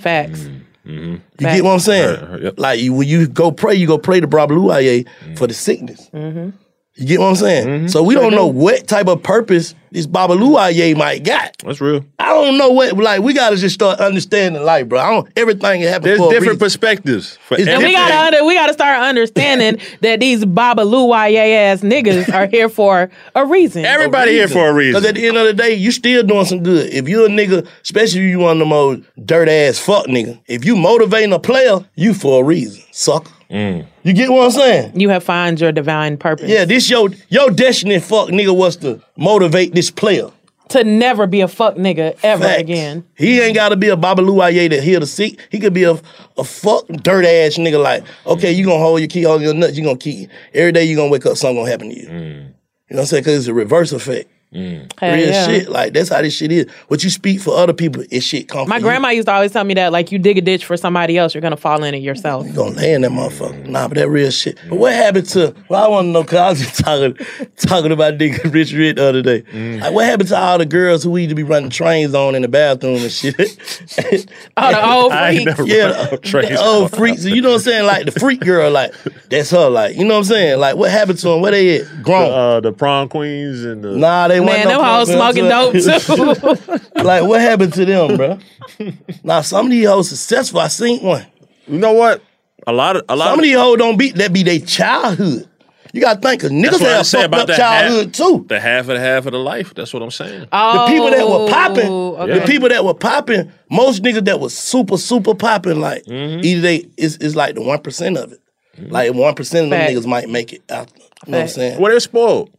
Facts. 0.00 0.46
You 0.84 1.20
get 1.38 1.64
what 1.64 1.72
I'm 1.72 1.80
saying? 1.80 2.52
Like 2.56 2.80
you, 2.80 2.92
when 2.92 3.08
you 3.08 3.26
go 3.26 3.50
pray, 3.50 3.74
you 3.74 3.86
go 3.86 3.98
pray 3.98 4.20
to 4.20 4.28
Babalu 4.28 4.72
Aye 4.72 5.04
for 5.36 5.46
the 5.46 5.54
sickness. 5.54 6.08
Mm-hmm. 6.12 6.50
You 6.96 7.06
get 7.06 7.20
what 7.20 7.26
I'm 7.26 7.36
saying? 7.36 7.66
Mm-hmm. 7.66 7.86
So 7.88 8.04
we 8.04 8.14
Sure 8.14 8.22
don't 8.22 8.30
do. 8.30 8.36
know 8.36 8.46
what 8.46 8.86
type 8.86 9.08
of 9.08 9.20
purpose 9.22 9.74
this 9.90 10.06
Babalu 10.06 10.56
Aye 10.58 10.94
might 10.94 11.24
got. 11.24 11.56
That's 11.64 11.80
real. 11.80 12.04
I 12.20 12.28
don't 12.28 12.56
know 12.56 12.70
what. 12.70 12.96
Like 12.96 13.20
we 13.20 13.32
gotta 13.32 13.56
just 13.56 13.74
start 13.74 13.98
understanding 13.98 14.62
life, 14.62 14.88
bro. 14.88 15.00
I 15.00 15.10
don't. 15.10 15.28
Everything 15.36 15.82
happen 15.82 16.04
There's 16.04 16.18
for 16.18 16.30
different 16.30 16.52
reason. 16.52 16.58
perspectives 16.58 17.36
for 17.36 17.56
It's 17.58 17.66
And 17.66 17.82
we 17.82 17.92
gotta 17.92 18.16
under, 18.36 18.44
we 18.44 18.54
gotta 18.54 18.72
start 18.72 18.98
understanding 19.00 19.80
that 20.02 20.20
these 20.20 20.44
Babalu 20.44 21.12
ass 21.14 21.80
niggas 21.80 22.32
are 22.32 22.46
here 22.46 22.68
for 22.68 23.10
a 23.34 23.44
reason. 23.46 23.84
Everybody 23.84 24.32
here 24.32 24.46
for 24.48 24.68
a 24.68 24.72
reason. 24.72 25.00
Because 25.00 25.08
at 25.08 25.16
the 25.16 25.26
end 25.26 25.36
of 25.36 25.46
the 25.46 25.54
day, 25.54 25.74
you 25.74 25.90
still 25.90 26.22
doing 26.22 26.44
some 26.44 26.62
good. 26.62 26.92
If 26.92 27.08
you're 27.08 27.26
a 27.26 27.28
nigga, 27.28 27.66
especially 27.82 28.20
if 28.20 28.30
you 28.30 28.38
one 28.38 28.52
of 28.52 28.58
them 28.60 28.72
old 28.72 29.04
dirt 29.24 29.48
ass 29.48 29.78
fuck 29.80 30.06
nigga, 30.06 30.40
if 30.46 30.64
you 30.64 30.76
motivating 30.76 31.32
a 31.32 31.40
player, 31.40 31.84
you 31.96 32.14
for 32.14 32.42
a 32.42 32.44
reason, 32.44 32.82
sucker. 32.92 33.32
Mm. 33.50 33.86
You 34.02 34.12
get 34.12 34.30
what 34.30 34.46
I'm 34.46 34.50
saying? 34.50 35.00
You 35.00 35.08
have 35.10 35.22
found 35.24 35.60
your 35.60 35.72
divine 35.72 36.16
purpose. 36.16 36.48
Yeah, 36.48 36.64
this 36.64 36.88
your 36.90 37.10
your 37.28 37.50
destiny 37.50 37.98
fuck 38.00 38.28
nigga 38.28 38.56
was 38.56 38.76
to 38.78 39.00
motivate 39.16 39.74
this 39.74 39.90
player. 39.90 40.30
To 40.70 40.82
never 40.82 41.26
be 41.26 41.42
a 41.42 41.48
fuck 41.48 41.74
nigga 41.76 42.18
ever 42.22 42.42
Facts. 42.42 42.60
again. 42.60 43.04
He 43.16 43.40
ain't 43.40 43.54
gotta 43.54 43.76
be 43.76 43.90
a 43.90 43.96
Babalu 43.96 44.42
Aye 44.42 44.68
to 44.68 44.80
heal 44.80 45.00
the 45.00 45.06
sick. 45.06 45.38
He 45.50 45.60
could 45.60 45.74
be 45.74 45.84
a, 45.84 46.00
a 46.38 46.44
fuck 46.44 46.86
dirt 46.88 47.24
ass 47.24 47.58
nigga 47.58 47.82
like, 47.82 48.02
okay, 48.26 48.50
you 48.50 48.64
gonna 48.64 48.78
hold 48.78 49.00
your 49.00 49.08
key, 49.08 49.22
hold 49.22 49.42
your 49.42 49.54
nuts, 49.54 49.76
you 49.76 49.84
gonna 49.84 49.98
keep 49.98 50.30
every 50.54 50.72
day 50.72 50.84
you 50.84 50.96
gonna 50.96 51.10
wake 51.10 51.26
up, 51.26 51.36
something 51.36 51.56
gonna 51.56 51.70
happen 51.70 51.90
to 51.90 51.94
you. 51.94 52.08
You 52.08 52.96
know 52.96 52.96
what 52.96 53.00
I'm 53.00 53.06
saying? 53.06 53.24
Cause 53.24 53.34
it's 53.34 53.46
a 53.46 53.54
reverse 53.54 53.92
effect. 53.92 54.30
Hell 54.54 55.14
Real 55.14 55.28
yeah. 55.28 55.46
shit. 55.46 55.68
Like 55.68 55.92
that's 55.92 56.08
how 56.08 56.22
this 56.22 56.34
shit 56.34 56.52
is. 56.52 56.70
What 56.88 57.02
you 57.02 57.10
speak 57.10 57.40
for 57.40 57.56
other 57.56 57.72
people, 57.72 58.04
it 58.10 58.20
shit 58.20 58.48
come 58.48 58.68
My 58.68 58.78
for 58.78 58.82
grandma 58.82 59.08
used 59.08 59.26
to 59.26 59.34
always 59.34 59.50
tell 59.52 59.64
me 59.64 59.74
that, 59.74 59.90
like, 59.92 60.12
you 60.12 60.18
dig 60.18 60.38
a 60.38 60.40
ditch 60.40 60.64
for 60.64 60.76
somebody 60.76 61.18
else, 61.18 61.34
you're 61.34 61.42
gonna 61.42 61.56
fall 61.56 61.82
in 61.82 61.94
it 61.94 62.02
yourself. 62.02 62.44
you. 62.44 62.50
You 62.50 62.56
gonna 62.56 62.76
lay 62.76 62.94
in 62.94 63.02
that 63.02 63.10
motherfucker. 63.10 63.66
Nah, 63.66 63.88
but 63.88 63.96
that 63.96 64.08
real 64.08 64.30
shit. 64.30 64.58
But 64.68 64.76
what 64.78 64.92
happened 64.92 65.26
to 65.30 65.54
well, 65.68 65.84
I 65.84 65.88
wanna 65.88 66.08
know 66.08 66.22
cause 66.24 66.38
I 66.38 66.48
was 66.50 66.60
just 66.60 66.78
talking 66.84 67.16
talking 67.56 67.92
about 67.92 68.14
nigga 68.18 68.52
Rich 68.52 68.72
Rich 68.72 68.96
the 68.96 69.08
other 69.08 69.22
day. 69.22 69.42
Like 69.80 69.92
what 69.92 70.06
happened 70.06 70.28
to 70.28 70.38
all 70.38 70.58
the 70.58 70.66
girls 70.66 71.02
who 71.02 71.10
we 71.10 71.22
used 71.22 71.30
to 71.30 71.34
be 71.34 71.42
running 71.42 71.70
trains 71.70 72.14
on 72.14 72.34
in 72.34 72.42
the 72.42 72.48
bathroom 72.48 73.02
and 73.02 73.10
shit? 73.10 73.34
Oh, 74.56 74.70
the 74.70 74.88
old 74.88 75.12
I 75.12 75.30
ain't 75.30 75.44
never 75.46 75.66
Yeah, 75.66 75.90
run 75.90 76.08
no 76.12 76.16
trains 76.18 76.48
the 76.50 76.60
old 76.62 76.90
freaks. 76.94 77.24
You 77.24 77.42
know 77.42 77.50
what 77.50 77.54
I'm 77.56 77.60
saying? 77.62 77.86
Like 77.86 78.04
the 78.06 78.12
freak 78.12 78.40
girl, 78.40 78.70
like 78.70 78.94
that's 79.30 79.50
her. 79.50 79.68
Like 79.68 79.96
you 79.96 80.04
know 80.04 80.14
what 80.14 80.18
I'm 80.18 80.24
saying? 80.24 80.60
Like 80.60 80.76
what 80.76 80.90
happened 80.90 81.18
to 81.18 81.28
them? 81.28 81.40
Where 81.40 81.50
they 81.50 81.80
at? 81.80 82.02
Grown? 82.02 82.30
Uh, 82.30 82.60
the 82.60 82.72
prom 82.72 83.08
queens 83.08 83.64
and 83.64 83.82
the 83.82 83.96
nah, 83.96 84.28
they 84.28 84.40
Man, 84.46 84.66
wasn't 84.66 84.68
them 84.68 84.78
no 84.78 84.84
hoes 84.84 85.08
smoking 85.12 85.48
dope 85.48 86.94
too. 86.96 87.02
like 87.02 87.22
what 87.24 87.40
happened 87.40 87.72
to 87.74 87.84
them, 87.84 88.16
bro? 88.16 88.38
now 89.24 89.40
some 89.40 89.66
of 89.66 89.70
these 89.72 89.86
hoes 89.86 90.08
successful. 90.08 90.60
I 90.60 90.68
seen 90.68 91.02
one. 91.02 91.26
You 91.66 91.78
know 91.78 91.92
what? 91.92 92.22
A 92.66 92.72
lot 92.72 92.96
of 92.96 93.04
a 93.08 93.16
lot 93.16 93.26
Some 93.26 93.32
of 93.34 93.38
of 93.40 93.42
these 93.44 93.56
hoes 93.56 93.76
don't 93.78 93.96
beat 93.98 94.14
that 94.16 94.32
be 94.32 94.42
their 94.42 94.58
childhood. 94.60 95.48
You 95.92 96.00
gotta 96.00 96.20
think, 96.20 96.40
cause 96.40 96.50
niggas 96.50 96.62
That's 96.70 96.80
what 96.80 96.90
I 96.90 96.96
have 96.96 97.06
say 97.06 97.18
fucked 97.18 97.26
about 97.28 97.50
up 97.50 97.56
childhood 97.56 98.04
half, 98.06 98.12
too. 98.12 98.44
The 98.48 98.58
half 98.60 98.80
of 98.80 98.86
the 98.96 99.00
half 99.00 99.26
of 99.26 99.32
the 99.32 99.38
life. 99.38 99.74
That's 99.74 99.94
what 99.94 100.02
I'm 100.02 100.10
saying. 100.10 100.40
The 100.50 100.84
people 100.88 101.10
that 101.10 101.28
were 101.28 101.48
popping, 101.48 101.86
Oh, 101.88 102.26
the 102.26 102.40
people 102.46 102.68
that 102.68 102.84
were 102.84 102.94
popping, 102.94 103.52
most 103.70 104.02
niggas 104.02 104.24
that 104.24 104.40
was 104.40 104.56
super, 104.58 104.96
super 104.96 105.34
popping, 105.36 105.80
like 105.80 106.02
Mm-hmm. 106.04 106.40
either 106.44 106.60
they 106.62 106.88
it's, 106.96 107.14
it's 107.16 107.36
like 107.36 107.54
the 107.54 107.62
one 107.62 107.80
percent 107.80 108.16
of 108.18 108.32
it. 108.32 108.40
Like 108.78 109.14
one 109.14 109.34
percent 109.36 109.66
of 109.66 109.70
them 109.70 109.78
Fact. 109.78 109.92
niggas 109.92 110.06
might 110.06 110.28
make 110.28 110.52
it 110.52 110.62
out. 110.68 110.90
You 111.26 111.30
know 111.32 111.38
what 111.38 111.42
I'm 111.42 111.48
saying? 111.48 111.80
Well, 111.80 111.90
they're 111.92 112.00
spoiled. 112.00 112.50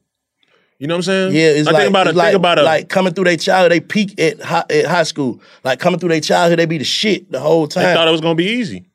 You 0.77 0.87
know 0.87 0.95
what 0.95 0.99
I'm 0.99 1.03
saying? 1.03 1.33
Yeah, 1.35 1.47
it's 1.59 1.67
I 1.67 1.71
like, 1.71 1.81
think 1.83 1.89
about 1.89 2.07
it's 2.07 2.15
it. 2.15 2.17
like, 2.17 2.27
think 2.31 2.35
about 2.37 2.59
it. 2.59 2.63
like 2.63 2.89
coming 2.89 3.13
through 3.13 3.23
their 3.25 3.37
childhood, 3.37 3.71
they 3.71 3.79
peak 3.79 4.19
at 4.19 4.41
high, 4.41 4.65
at 4.69 4.85
high 4.85 5.03
school. 5.03 5.41
Like 5.63 5.79
coming 5.79 5.99
through 5.99 6.09
their 6.09 6.19
childhood, 6.21 6.59
they 6.59 6.65
be 6.65 6.77
the 6.77 6.83
shit 6.83 7.31
the 7.31 7.39
whole 7.39 7.67
they 7.67 7.81
time. 7.81 7.95
thought 7.95 8.07
it 8.07 8.11
was 8.11 8.21
gonna 8.21 8.35
be 8.35 8.45
easy. 8.45 8.85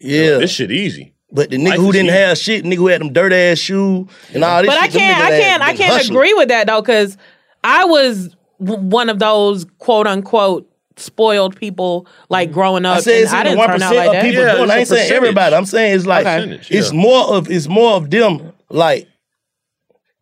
yeah, 0.00 0.38
This 0.38 0.52
shit 0.52 0.70
easy. 0.72 1.12
but 1.30 1.50
the 1.50 1.56
nigga 1.58 1.68
life 1.70 1.78
who 1.78 1.86
is 1.88 1.92
didn't 1.92 2.06
easy. 2.08 2.16
have 2.16 2.38
shit, 2.38 2.64
nigga 2.64 2.76
who 2.76 2.86
had 2.88 3.00
them 3.02 3.12
dirt 3.12 3.32
ass 3.32 3.58
shoes 3.58 4.08
and 4.32 4.42
all 4.42 4.62
this 4.62 4.70
But 4.70 4.78
I 4.78 4.84
shit, 4.84 4.92
them 4.94 5.00
can't, 5.00 5.22
I 5.24 5.30
can't, 5.40 5.62
I 5.62 5.74
can't 5.74 5.92
hustling. 5.92 6.16
agree 6.16 6.34
with 6.34 6.48
that 6.48 6.66
though, 6.66 6.80
because 6.80 7.16
I 7.62 7.84
was 7.84 8.34
w- 8.58 8.80
one 8.82 9.10
of 9.10 9.18
those 9.18 9.66
quote 9.78 10.06
unquote 10.06 10.66
spoiled 10.96 11.56
people, 11.56 12.06
like 12.30 12.48
mm-hmm. 12.48 12.54
growing 12.54 12.84
up. 12.86 12.96
I 12.96 13.00
said 13.00 13.14
and 13.16 13.22
it's 13.24 13.32
I 13.32 13.42
didn't 13.44 13.58
one 13.58 13.68
turn 13.68 13.82
out 13.82 13.94
like 13.96 14.06
of 14.08 14.12
that. 14.14 14.24
people 14.24 14.42
Yeah, 14.44 14.52
doing. 14.56 14.68
it. 14.68 14.72
I 14.72 14.78
ain't 14.78 14.88
saying 14.88 15.12
everybody. 15.12 15.54
I'm 15.56 15.66
saying 15.66 15.94
it's 15.96 16.06
like 16.06 16.24
Percentage, 16.24 16.70
it's 16.70 16.92
yeah. 16.92 16.98
more 17.00 17.34
of 17.34 17.50
it's 17.50 17.68
more 17.68 17.92
of 17.96 18.10
them 18.10 18.52
like 18.70 19.08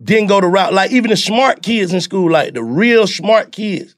didn't 0.03 0.29
go 0.29 0.41
the 0.41 0.47
route 0.47 0.73
like 0.73 0.93
even 0.93 1.11
the 1.11 1.17
smart 1.17 1.63
kids 1.63 1.93
in 1.93 2.01
school, 2.01 2.31
like 2.31 2.55
the 2.55 2.63
real 2.63 3.07
smart 3.07 3.53
kids. 3.53 3.97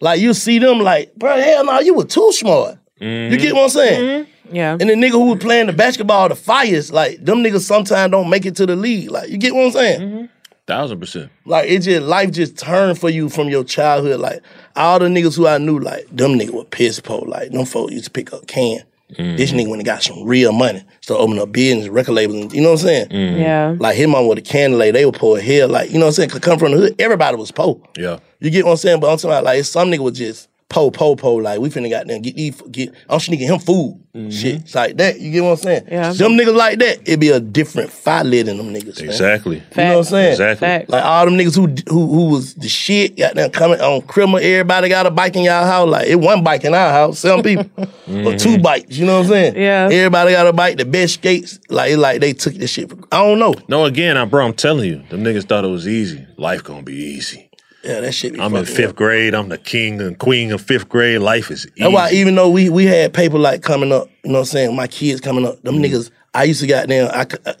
Like 0.00 0.20
you 0.20 0.34
see 0.34 0.58
them 0.58 0.80
like, 0.80 1.14
bro, 1.14 1.40
hell 1.40 1.64
no, 1.64 1.80
you 1.80 1.94
were 1.94 2.04
too 2.04 2.32
smart. 2.32 2.78
You 3.00 3.36
get 3.36 3.54
what 3.54 3.64
I'm 3.64 3.68
saying? 3.68 4.00
Mm-hmm. 4.00 4.48
Mm-hmm. 4.48 4.56
Yeah. 4.56 4.72
And 4.72 4.88
the 4.88 4.94
nigga 4.94 5.12
who 5.12 5.26
was 5.32 5.38
playing 5.38 5.66
the 5.66 5.72
basketball, 5.72 6.28
the 6.28 6.34
fires, 6.34 6.92
like 6.92 7.22
them 7.24 7.42
niggas 7.42 7.60
sometimes 7.60 8.10
don't 8.10 8.30
make 8.30 8.46
it 8.46 8.56
to 8.56 8.66
the 8.66 8.76
league. 8.76 9.10
Like 9.10 9.28
you 9.28 9.38
get 9.38 9.54
what 9.54 9.66
I'm 9.66 9.72
saying? 9.72 10.00
Mm-hmm. 10.00 10.24
Thousand 10.66 10.98
percent. 10.98 11.30
Like 11.44 11.68
it 11.68 11.80
just 11.80 12.06
life 12.06 12.32
just 12.32 12.58
turned 12.58 12.98
for 12.98 13.08
you 13.08 13.28
from 13.28 13.48
your 13.48 13.64
childhood. 13.64 14.20
Like 14.20 14.42
all 14.74 14.98
the 14.98 15.06
niggas 15.06 15.36
who 15.36 15.46
I 15.46 15.58
knew, 15.58 15.78
like 15.78 16.06
them 16.08 16.32
niggas 16.32 16.52
were 16.52 16.64
piss 16.64 17.00
poor. 17.00 17.26
Like 17.26 17.52
them 17.52 17.66
folks 17.66 17.92
used 17.92 18.06
to 18.06 18.10
pick 18.10 18.32
up 18.32 18.46
can. 18.46 18.82
This 19.08 19.18
mm-hmm. 19.18 19.58
nigga 19.58 19.68
when 19.68 19.78
he 19.78 19.84
got 19.84 20.02
some 20.02 20.24
real 20.24 20.50
money, 20.52 20.82
started 21.00 21.22
opening 21.22 21.42
up 21.42 21.52
business, 21.52 21.88
record 21.88 22.12
labels, 22.12 22.52
you 22.52 22.60
know 22.60 22.72
what 22.72 22.80
I'm 22.80 22.86
saying? 22.86 23.08
Mm-hmm. 23.08 23.40
Yeah. 23.40 23.76
Like 23.78 23.96
his 23.96 24.08
mom 24.08 24.26
with 24.26 24.38
a 24.38 24.42
candle 24.42 24.80
they 24.80 25.06
were 25.06 25.12
poor 25.12 25.38
as 25.38 25.44
hell. 25.44 25.68
Like, 25.68 25.90
you 25.90 25.98
know 25.98 26.06
what 26.06 26.10
I'm 26.10 26.14
saying? 26.14 26.30
Cause 26.30 26.40
come 26.40 26.58
from 26.58 26.72
the 26.72 26.78
hood, 26.78 26.96
everybody 26.98 27.36
was 27.36 27.52
poor. 27.52 27.80
Yeah. 27.96 28.18
You 28.40 28.50
get 28.50 28.64
what 28.64 28.72
I'm 28.72 28.76
saying? 28.78 29.00
But 29.00 29.10
I'm 29.10 29.16
talking 29.16 29.30
about 29.30 29.44
like 29.44 29.64
some 29.64 29.90
nigga 29.90 30.00
was 30.00 30.18
just 30.18 30.48
po 30.68 30.90
po 30.90 31.16
po. 31.16 31.34
Like 31.36 31.60
we 31.60 31.68
finna 31.68 31.90
got 31.90 32.06
them 32.06 32.22
get 32.22 32.36
these 32.36 32.60
get. 32.70 32.90
I'm 33.08 33.18
just 33.18 33.30
nigga 33.30 33.46
him 33.46 33.58
food. 33.58 34.02
Mm-hmm. 34.14 34.30
Shit, 34.30 34.54
it's 34.62 34.74
like 34.74 34.96
that. 34.96 35.20
You 35.20 35.30
get 35.30 35.42
what 35.42 35.50
I'm 35.50 35.56
saying? 35.58 35.88
Yeah. 35.90 36.12
Them 36.12 36.32
niggas 36.32 36.56
like 36.56 36.78
that, 36.78 37.00
it'd 37.02 37.20
be 37.20 37.28
a 37.28 37.40
different 37.40 37.90
fire 37.90 38.24
lit 38.24 38.48
in 38.48 38.56
them 38.56 38.72
niggas. 38.72 39.00
man. 39.00 39.10
Exactly. 39.10 39.56
You 39.56 39.62
know 39.76 39.90
what 39.90 39.98
I'm 39.98 40.04
saying? 40.04 40.32
Exactly. 40.32 40.66
Facts. 40.66 40.90
Like 40.90 41.04
all 41.04 41.24
them 41.26 41.34
niggas 41.34 41.54
who 41.54 41.66
who 41.92 42.06
who 42.06 42.30
was 42.30 42.54
the 42.54 42.68
shit, 42.68 43.16
got 43.16 43.34
them 43.34 43.50
coming 43.50 43.80
on 43.80 44.02
criminal. 44.02 44.38
Everybody 44.38 44.88
got 44.88 45.06
a 45.06 45.10
bike 45.10 45.36
in 45.36 45.44
y'all 45.44 45.66
house. 45.66 45.88
Like 45.88 46.08
it 46.08 46.16
one 46.16 46.42
bike 46.42 46.64
in 46.64 46.72
our 46.72 46.90
house, 46.90 47.18
some 47.18 47.42
people 47.42 47.70
or 47.78 48.36
two 48.36 48.54
mm-hmm. 48.54 48.62
bikes. 48.62 48.96
You 48.96 49.06
know 49.06 49.18
what 49.18 49.26
I'm 49.26 49.30
saying? 49.30 49.56
Yeah. 49.56 49.88
Everybody 49.92 50.32
got 50.32 50.46
a 50.46 50.52
bike. 50.52 50.78
The 50.78 50.86
best 50.86 51.14
skates. 51.14 51.60
Like 51.68 51.92
it 51.92 51.98
like 51.98 52.20
they 52.20 52.32
took 52.32 52.54
this 52.54 52.70
shit. 52.70 52.88
For, 52.88 52.96
I 53.12 53.22
don't 53.22 53.38
know. 53.38 53.54
No, 53.68 53.84
again, 53.84 54.16
I, 54.16 54.24
bro, 54.24 54.46
I'm 54.46 54.54
telling 54.54 54.88
you, 54.88 55.02
them 55.10 55.22
niggas 55.24 55.44
thought 55.44 55.64
it 55.64 55.68
was 55.68 55.86
easy. 55.86 56.26
Life 56.38 56.64
gonna 56.64 56.82
be 56.82 56.94
easy. 56.94 57.45
Yeah, 57.86 58.00
that 58.00 58.12
shit. 58.12 58.32
Be 58.32 58.40
I'm 58.40 58.54
in 58.56 58.64
fifth 58.64 58.90
up. 58.90 58.96
grade. 58.96 59.32
I'm 59.34 59.48
the 59.48 59.58
king 59.58 60.00
and 60.00 60.18
queen 60.18 60.50
of 60.50 60.60
fifth 60.60 60.88
grade. 60.88 61.20
Life 61.20 61.50
is 61.52 61.66
easy. 61.66 61.74
That's 61.78 61.94
why 61.94 62.10
even 62.10 62.34
though 62.34 62.50
we 62.50 62.68
we 62.68 62.84
had 62.84 63.14
people 63.14 63.38
like 63.38 63.62
coming 63.62 63.92
up, 63.92 64.08
you 64.24 64.32
know 64.32 64.38
what 64.38 64.40
I'm 64.40 64.44
saying, 64.46 64.74
my 64.76 64.88
kids 64.88 65.20
coming 65.20 65.46
up, 65.46 65.62
them 65.62 65.76
mm. 65.76 65.86
niggas, 65.86 66.10
I 66.34 66.44
used 66.44 66.60
to 66.62 66.66
got 66.66 66.88
them, 66.88 67.08
I, 67.12 67.24
could- 67.24 67.46
uh, 67.46 67.54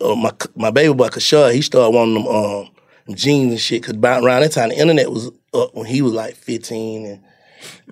uh, 0.00 0.14
my 0.14 0.32
my 0.54 0.70
baby 0.70 0.92
boy 0.92 1.08
Kashad, 1.08 1.54
he 1.54 1.62
started 1.62 1.96
wanting 1.96 2.14
them 2.14 2.26
um 2.26 2.68
jeans 3.14 3.50
and 3.50 3.60
shit, 3.60 3.82
cause 3.82 3.94
by, 3.94 4.18
around 4.18 4.42
that 4.42 4.52
time 4.52 4.68
the 4.68 4.78
internet 4.78 5.10
was 5.10 5.30
up 5.54 5.74
when 5.74 5.86
he 5.86 6.02
was 6.02 6.12
like 6.12 6.34
15 6.34 7.06
and 7.06 7.24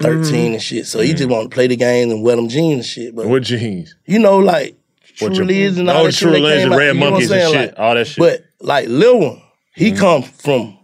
13 0.01 0.23
mm. 0.23 0.53
and 0.55 0.63
shit. 0.63 0.87
So 0.87 1.01
he 1.01 1.13
mm. 1.13 1.17
just 1.17 1.31
wanted 1.31 1.51
to 1.51 1.55
play 1.55 1.67
the 1.67 1.77
game 1.77 2.11
and 2.11 2.23
wear 2.23 2.37
them 2.37 2.49
jeans 2.49 2.75
and 2.75 2.85
shit. 2.85 3.17
But 3.17 3.27
What 3.27 3.43
jeans? 3.43 3.95
you 4.07 4.19
know, 4.19 4.39
like 4.39 4.77
What 5.19 5.29
True 5.29 5.37
your- 5.37 5.47
Religion 5.47 5.81
and 5.81 5.91
Oh, 5.91 5.95
all 5.95 6.05
the 6.05 6.11
that 6.11 6.17
True 6.17 6.35
shit 6.35 6.43
that 6.43 6.49
Religion, 6.49 6.63
came 6.69 6.73
out, 6.73 6.79
Red 6.79 6.95
you 6.95 7.01
know 7.01 7.11
Monkeys 7.11 7.31
and 7.31 7.53
shit, 7.53 7.71
Like, 7.71 7.79
all 7.79 7.95
that 7.95 8.07
shit. 8.07 8.19
But 8.19 8.45
like 8.61 8.89
Lil 8.89 9.19
one, 9.19 9.43
he 9.75 9.93
come 9.93 10.23
from, 10.23 10.77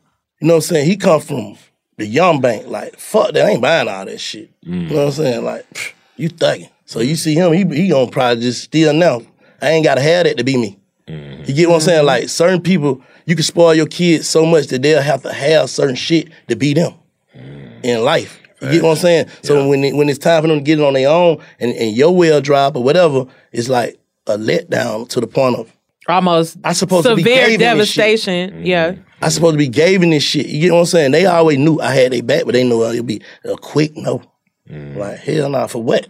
you 0.46 0.48
know 0.50 0.58
what 0.58 0.70
I'm 0.70 0.76
saying? 0.76 0.86
He 0.86 0.96
come 0.96 1.20
from 1.20 1.56
the 1.96 2.06
young 2.06 2.40
bank. 2.40 2.68
Like 2.68 2.96
fuck 3.00 3.32
that, 3.32 3.46
I 3.46 3.50
ain't 3.50 3.60
buying 3.60 3.88
all 3.88 4.04
that 4.04 4.20
shit. 4.20 4.48
You 4.60 4.74
mm. 4.74 4.90
know 4.90 4.96
what 4.98 5.06
I'm 5.06 5.10
saying? 5.10 5.44
Like 5.44 5.68
pff, 5.74 5.92
you 6.16 6.28
thugging. 6.28 6.70
So 6.84 7.00
you 7.00 7.16
see 7.16 7.34
him, 7.34 7.52
he 7.52 7.64
he 7.64 7.88
gonna 7.88 8.08
probably 8.08 8.44
just 8.44 8.62
steal 8.62 8.94
now. 8.94 9.22
I 9.60 9.70
ain't 9.70 9.84
gotta 9.84 10.02
have 10.02 10.22
that 10.22 10.38
to 10.38 10.44
be 10.44 10.56
me. 10.56 10.78
Mm-hmm. 11.08 11.42
You 11.46 11.52
get 11.52 11.68
what 11.68 11.74
I'm 11.74 11.80
saying? 11.80 11.98
Mm-hmm. 11.98 12.06
Like 12.06 12.28
certain 12.28 12.62
people, 12.62 13.02
you 13.24 13.34
can 13.34 13.42
spoil 13.42 13.74
your 13.74 13.88
kids 13.88 14.28
so 14.28 14.46
much 14.46 14.68
that 14.68 14.82
they'll 14.82 15.02
have 15.02 15.24
to 15.24 15.32
have 15.32 15.68
certain 15.68 15.96
shit 15.96 16.28
to 16.46 16.54
be 16.54 16.74
them 16.74 16.94
mm. 17.36 17.84
in 17.84 18.04
life. 18.04 18.40
You 18.62 18.70
get 18.70 18.82
what 18.84 18.90
I'm 18.90 18.96
saying? 18.98 19.26
So 19.42 19.66
when 19.66 19.82
it, 19.82 19.96
when 19.96 20.08
it's 20.08 20.20
time 20.20 20.42
for 20.42 20.48
them 20.48 20.58
to 20.58 20.62
get 20.62 20.78
it 20.78 20.84
on 20.84 20.92
their 20.92 21.08
own 21.08 21.42
and, 21.58 21.72
and 21.72 21.96
your 21.96 22.14
well 22.14 22.40
drop 22.40 22.76
or 22.76 22.84
whatever, 22.84 23.26
it's 23.50 23.68
like 23.68 23.98
a 24.28 24.38
letdown 24.38 25.08
to 25.08 25.20
the 25.20 25.26
point 25.26 25.56
of 25.56 25.72
Almost 26.08 26.58
I 26.62 26.72
supposed 26.72 27.06
to 27.06 27.16
be 27.16 27.22
severe 27.22 27.58
gaving 27.58 27.78
this 27.78 27.90
shit. 27.90 28.02
devastation. 28.02 28.64
Yeah. 28.64 28.92
Mm-hmm. 28.92 29.05
I 29.23 29.28
supposed 29.30 29.54
to 29.54 29.58
be 29.58 29.68
gaving 29.68 30.11
this 30.11 30.23
shit. 30.23 30.46
You 30.46 30.61
get 30.61 30.73
what 30.73 30.80
I'm 30.80 30.87
saying? 30.87 31.12
They 31.12 31.26
always 31.26 31.58
knew 31.58 31.80
I 31.80 31.92
had 31.92 32.12
their 32.12 32.23
back, 32.23 32.44
but 32.44 32.52
they 32.52 32.64
knew 32.64 32.85
it'd 32.85 33.06
be 33.06 33.23
a 33.44 33.56
quick 33.56 33.96
no. 33.96 34.23
Mm. 34.68 34.96
Like 34.96 35.18
hell 35.18 35.49
nah, 35.49 35.66
for 35.66 35.82
what? 35.82 36.08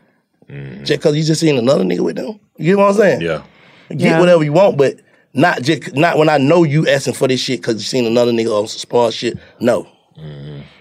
Mm-hmm. 0.48 0.84
Just 0.84 1.02
cause 1.02 1.16
you 1.16 1.22
just 1.22 1.40
seen 1.40 1.56
another 1.56 1.84
nigga 1.84 2.00
with 2.00 2.16
them. 2.16 2.38
You 2.56 2.72
get 2.72 2.78
what 2.78 2.88
I'm 2.90 2.94
saying? 2.94 3.20
Yeah. 3.20 3.42
Get 3.90 4.00
Yeah. 4.00 4.20
whatever 4.20 4.44
you 4.44 4.52
want, 4.52 4.76
but 4.76 4.96
not 5.34 5.62
just 5.62 5.94
not 5.94 6.18
when 6.18 6.28
I 6.28 6.38
know 6.38 6.64
you 6.64 6.88
asking 6.88 7.14
for 7.14 7.28
this 7.28 7.40
shit 7.40 7.62
cause 7.62 7.74
you 7.74 7.80
seen 7.80 8.06
another 8.06 8.32
nigga 8.32 8.58
on 8.58 8.66
some 8.68 8.78
spoil 8.78 9.10
shit. 9.10 9.38
No. 9.60 9.86
Mm-hmm. 10.18 10.60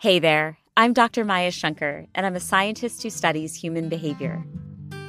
Hey 0.00 0.18
there, 0.18 0.58
I'm 0.76 0.92
Dr. 0.92 1.24
Maya 1.24 1.52
Shankar, 1.52 2.06
and 2.16 2.26
I'm 2.26 2.34
a 2.34 2.40
scientist 2.40 3.00
who 3.00 3.10
studies 3.10 3.54
human 3.54 3.88
behavior. 3.88 4.44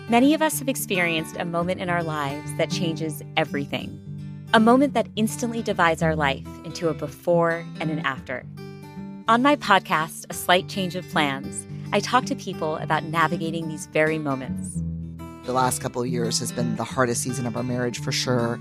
Many 0.10 0.36
of 0.36 0.44
us 0.44 0.60
have 0.60 0.70
experienced 0.70 1.38
a 1.40 1.44
moment 1.44 1.82
in 1.82 1.90
our 1.90 2.04
lives 2.04 2.54
that 2.58 2.70
changes 2.70 3.24
everything. 3.36 4.00
A 4.54 4.60
moment 4.60 4.94
that 4.94 5.08
instantly 5.16 5.64
divides 5.64 6.04
our 6.04 6.16
life 6.16 6.46
into 6.66 6.90
a 6.90 6.94
before 6.94 7.66
and 7.80 7.90
an 7.90 7.98
after. 8.06 8.46
On 9.28 9.42
my 9.42 9.56
podcast, 9.56 10.28
A 10.30 10.36
Slight 10.36 10.70
Change 10.70 10.96
of 10.96 11.10
Plans, 11.10 11.66
I 11.92 12.00
talk 12.00 12.26
to 12.26 12.36
people 12.36 12.76
about 12.76 13.06
navigating 13.06 13.70
these 13.70 13.88
very 13.88 14.20
moments. 14.20 14.84
The 15.46 15.54
last 15.54 15.82
couple 15.82 16.04
of 16.04 16.08
years 16.10 16.38
has 16.42 16.52
been 16.52 16.76
the 16.76 16.84
hardest 16.84 17.24
season 17.24 17.48
of 17.48 17.58
our 17.58 17.64
marriage 17.64 18.00
for 18.00 18.12
sure. 18.12 18.60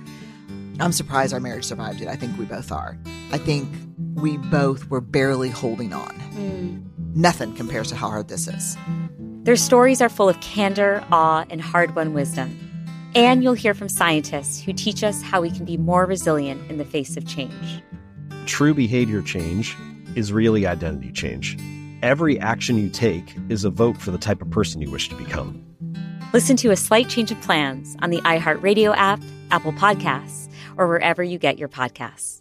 I'm 0.80 0.92
surprised 0.92 1.34
our 1.34 1.40
marriage 1.40 1.64
survived 1.64 2.00
it. 2.00 2.08
I 2.08 2.16
think 2.16 2.38
we 2.38 2.46
both 2.46 2.72
are. 2.72 2.96
I 3.30 3.36
think 3.36 3.68
we 4.14 4.36
both 4.36 4.88
were 4.90 5.00
barely 5.00 5.50
holding 5.50 5.92
on. 5.92 6.14
Mm. 6.34 7.16
Nothing 7.16 7.54
compares 7.54 7.88
to 7.88 7.96
how 7.96 8.08
hard 8.08 8.28
this 8.28 8.48
is. 8.48 8.76
Their 9.44 9.56
stories 9.56 10.00
are 10.00 10.08
full 10.08 10.28
of 10.28 10.40
candor, 10.40 11.04
awe, 11.12 11.44
and 11.50 11.60
hard 11.60 11.94
won 11.94 12.14
wisdom. 12.14 12.58
And 13.14 13.42
you'll 13.42 13.54
hear 13.54 13.74
from 13.74 13.88
scientists 13.88 14.60
who 14.60 14.72
teach 14.72 15.04
us 15.04 15.22
how 15.22 15.40
we 15.40 15.50
can 15.50 15.64
be 15.64 15.76
more 15.76 16.06
resilient 16.06 16.68
in 16.70 16.78
the 16.78 16.84
face 16.84 17.16
of 17.16 17.26
change. 17.26 17.82
True 18.46 18.74
behavior 18.74 19.22
change 19.22 19.76
is 20.16 20.32
really 20.32 20.66
identity 20.66 21.12
change. 21.12 21.56
Every 22.02 22.38
action 22.40 22.76
you 22.76 22.90
take 22.90 23.34
is 23.48 23.64
a 23.64 23.70
vote 23.70 23.98
for 23.98 24.10
the 24.10 24.18
type 24.18 24.42
of 24.42 24.50
person 24.50 24.80
you 24.80 24.90
wish 24.90 25.08
to 25.08 25.14
become. 25.14 25.64
Listen 26.32 26.56
to 26.56 26.70
A 26.70 26.76
Slight 26.76 27.08
Change 27.08 27.30
of 27.30 27.40
Plans 27.40 27.96
on 28.02 28.10
the 28.10 28.20
iHeartRadio 28.22 28.94
app, 28.96 29.22
Apple 29.50 29.72
Podcasts, 29.72 30.50
or 30.76 30.88
wherever 30.88 31.22
you 31.22 31.38
get 31.38 31.58
your 31.58 31.68
podcasts. 31.68 32.40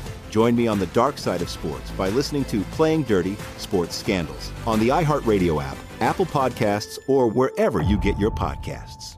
Join 0.31 0.55
me 0.55 0.65
on 0.65 0.79
the 0.79 0.87
dark 0.87 1.17
side 1.17 1.41
of 1.41 1.49
sports 1.49 1.91
by 1.91 2.07
listening 2.07 2.45
to 2.45 2.61
Playing 2.71 3.03
Dirty 3.03 3.35
Sports 3.57 3.97
Scandals 3.97 4.53
on 4.65 4.79
the 4.79 4.87
iHeartRadio 4.87 5.61
app, 5.61 5.75
Apple 5.99 6.25
Podcasts, 6.25 6.97
or 7.09 7.27
wherever 7.27 7.81
you 7.81 7.99
get 7.99 8.17
your 8.17 8.31
podcasts. 8.31 9.17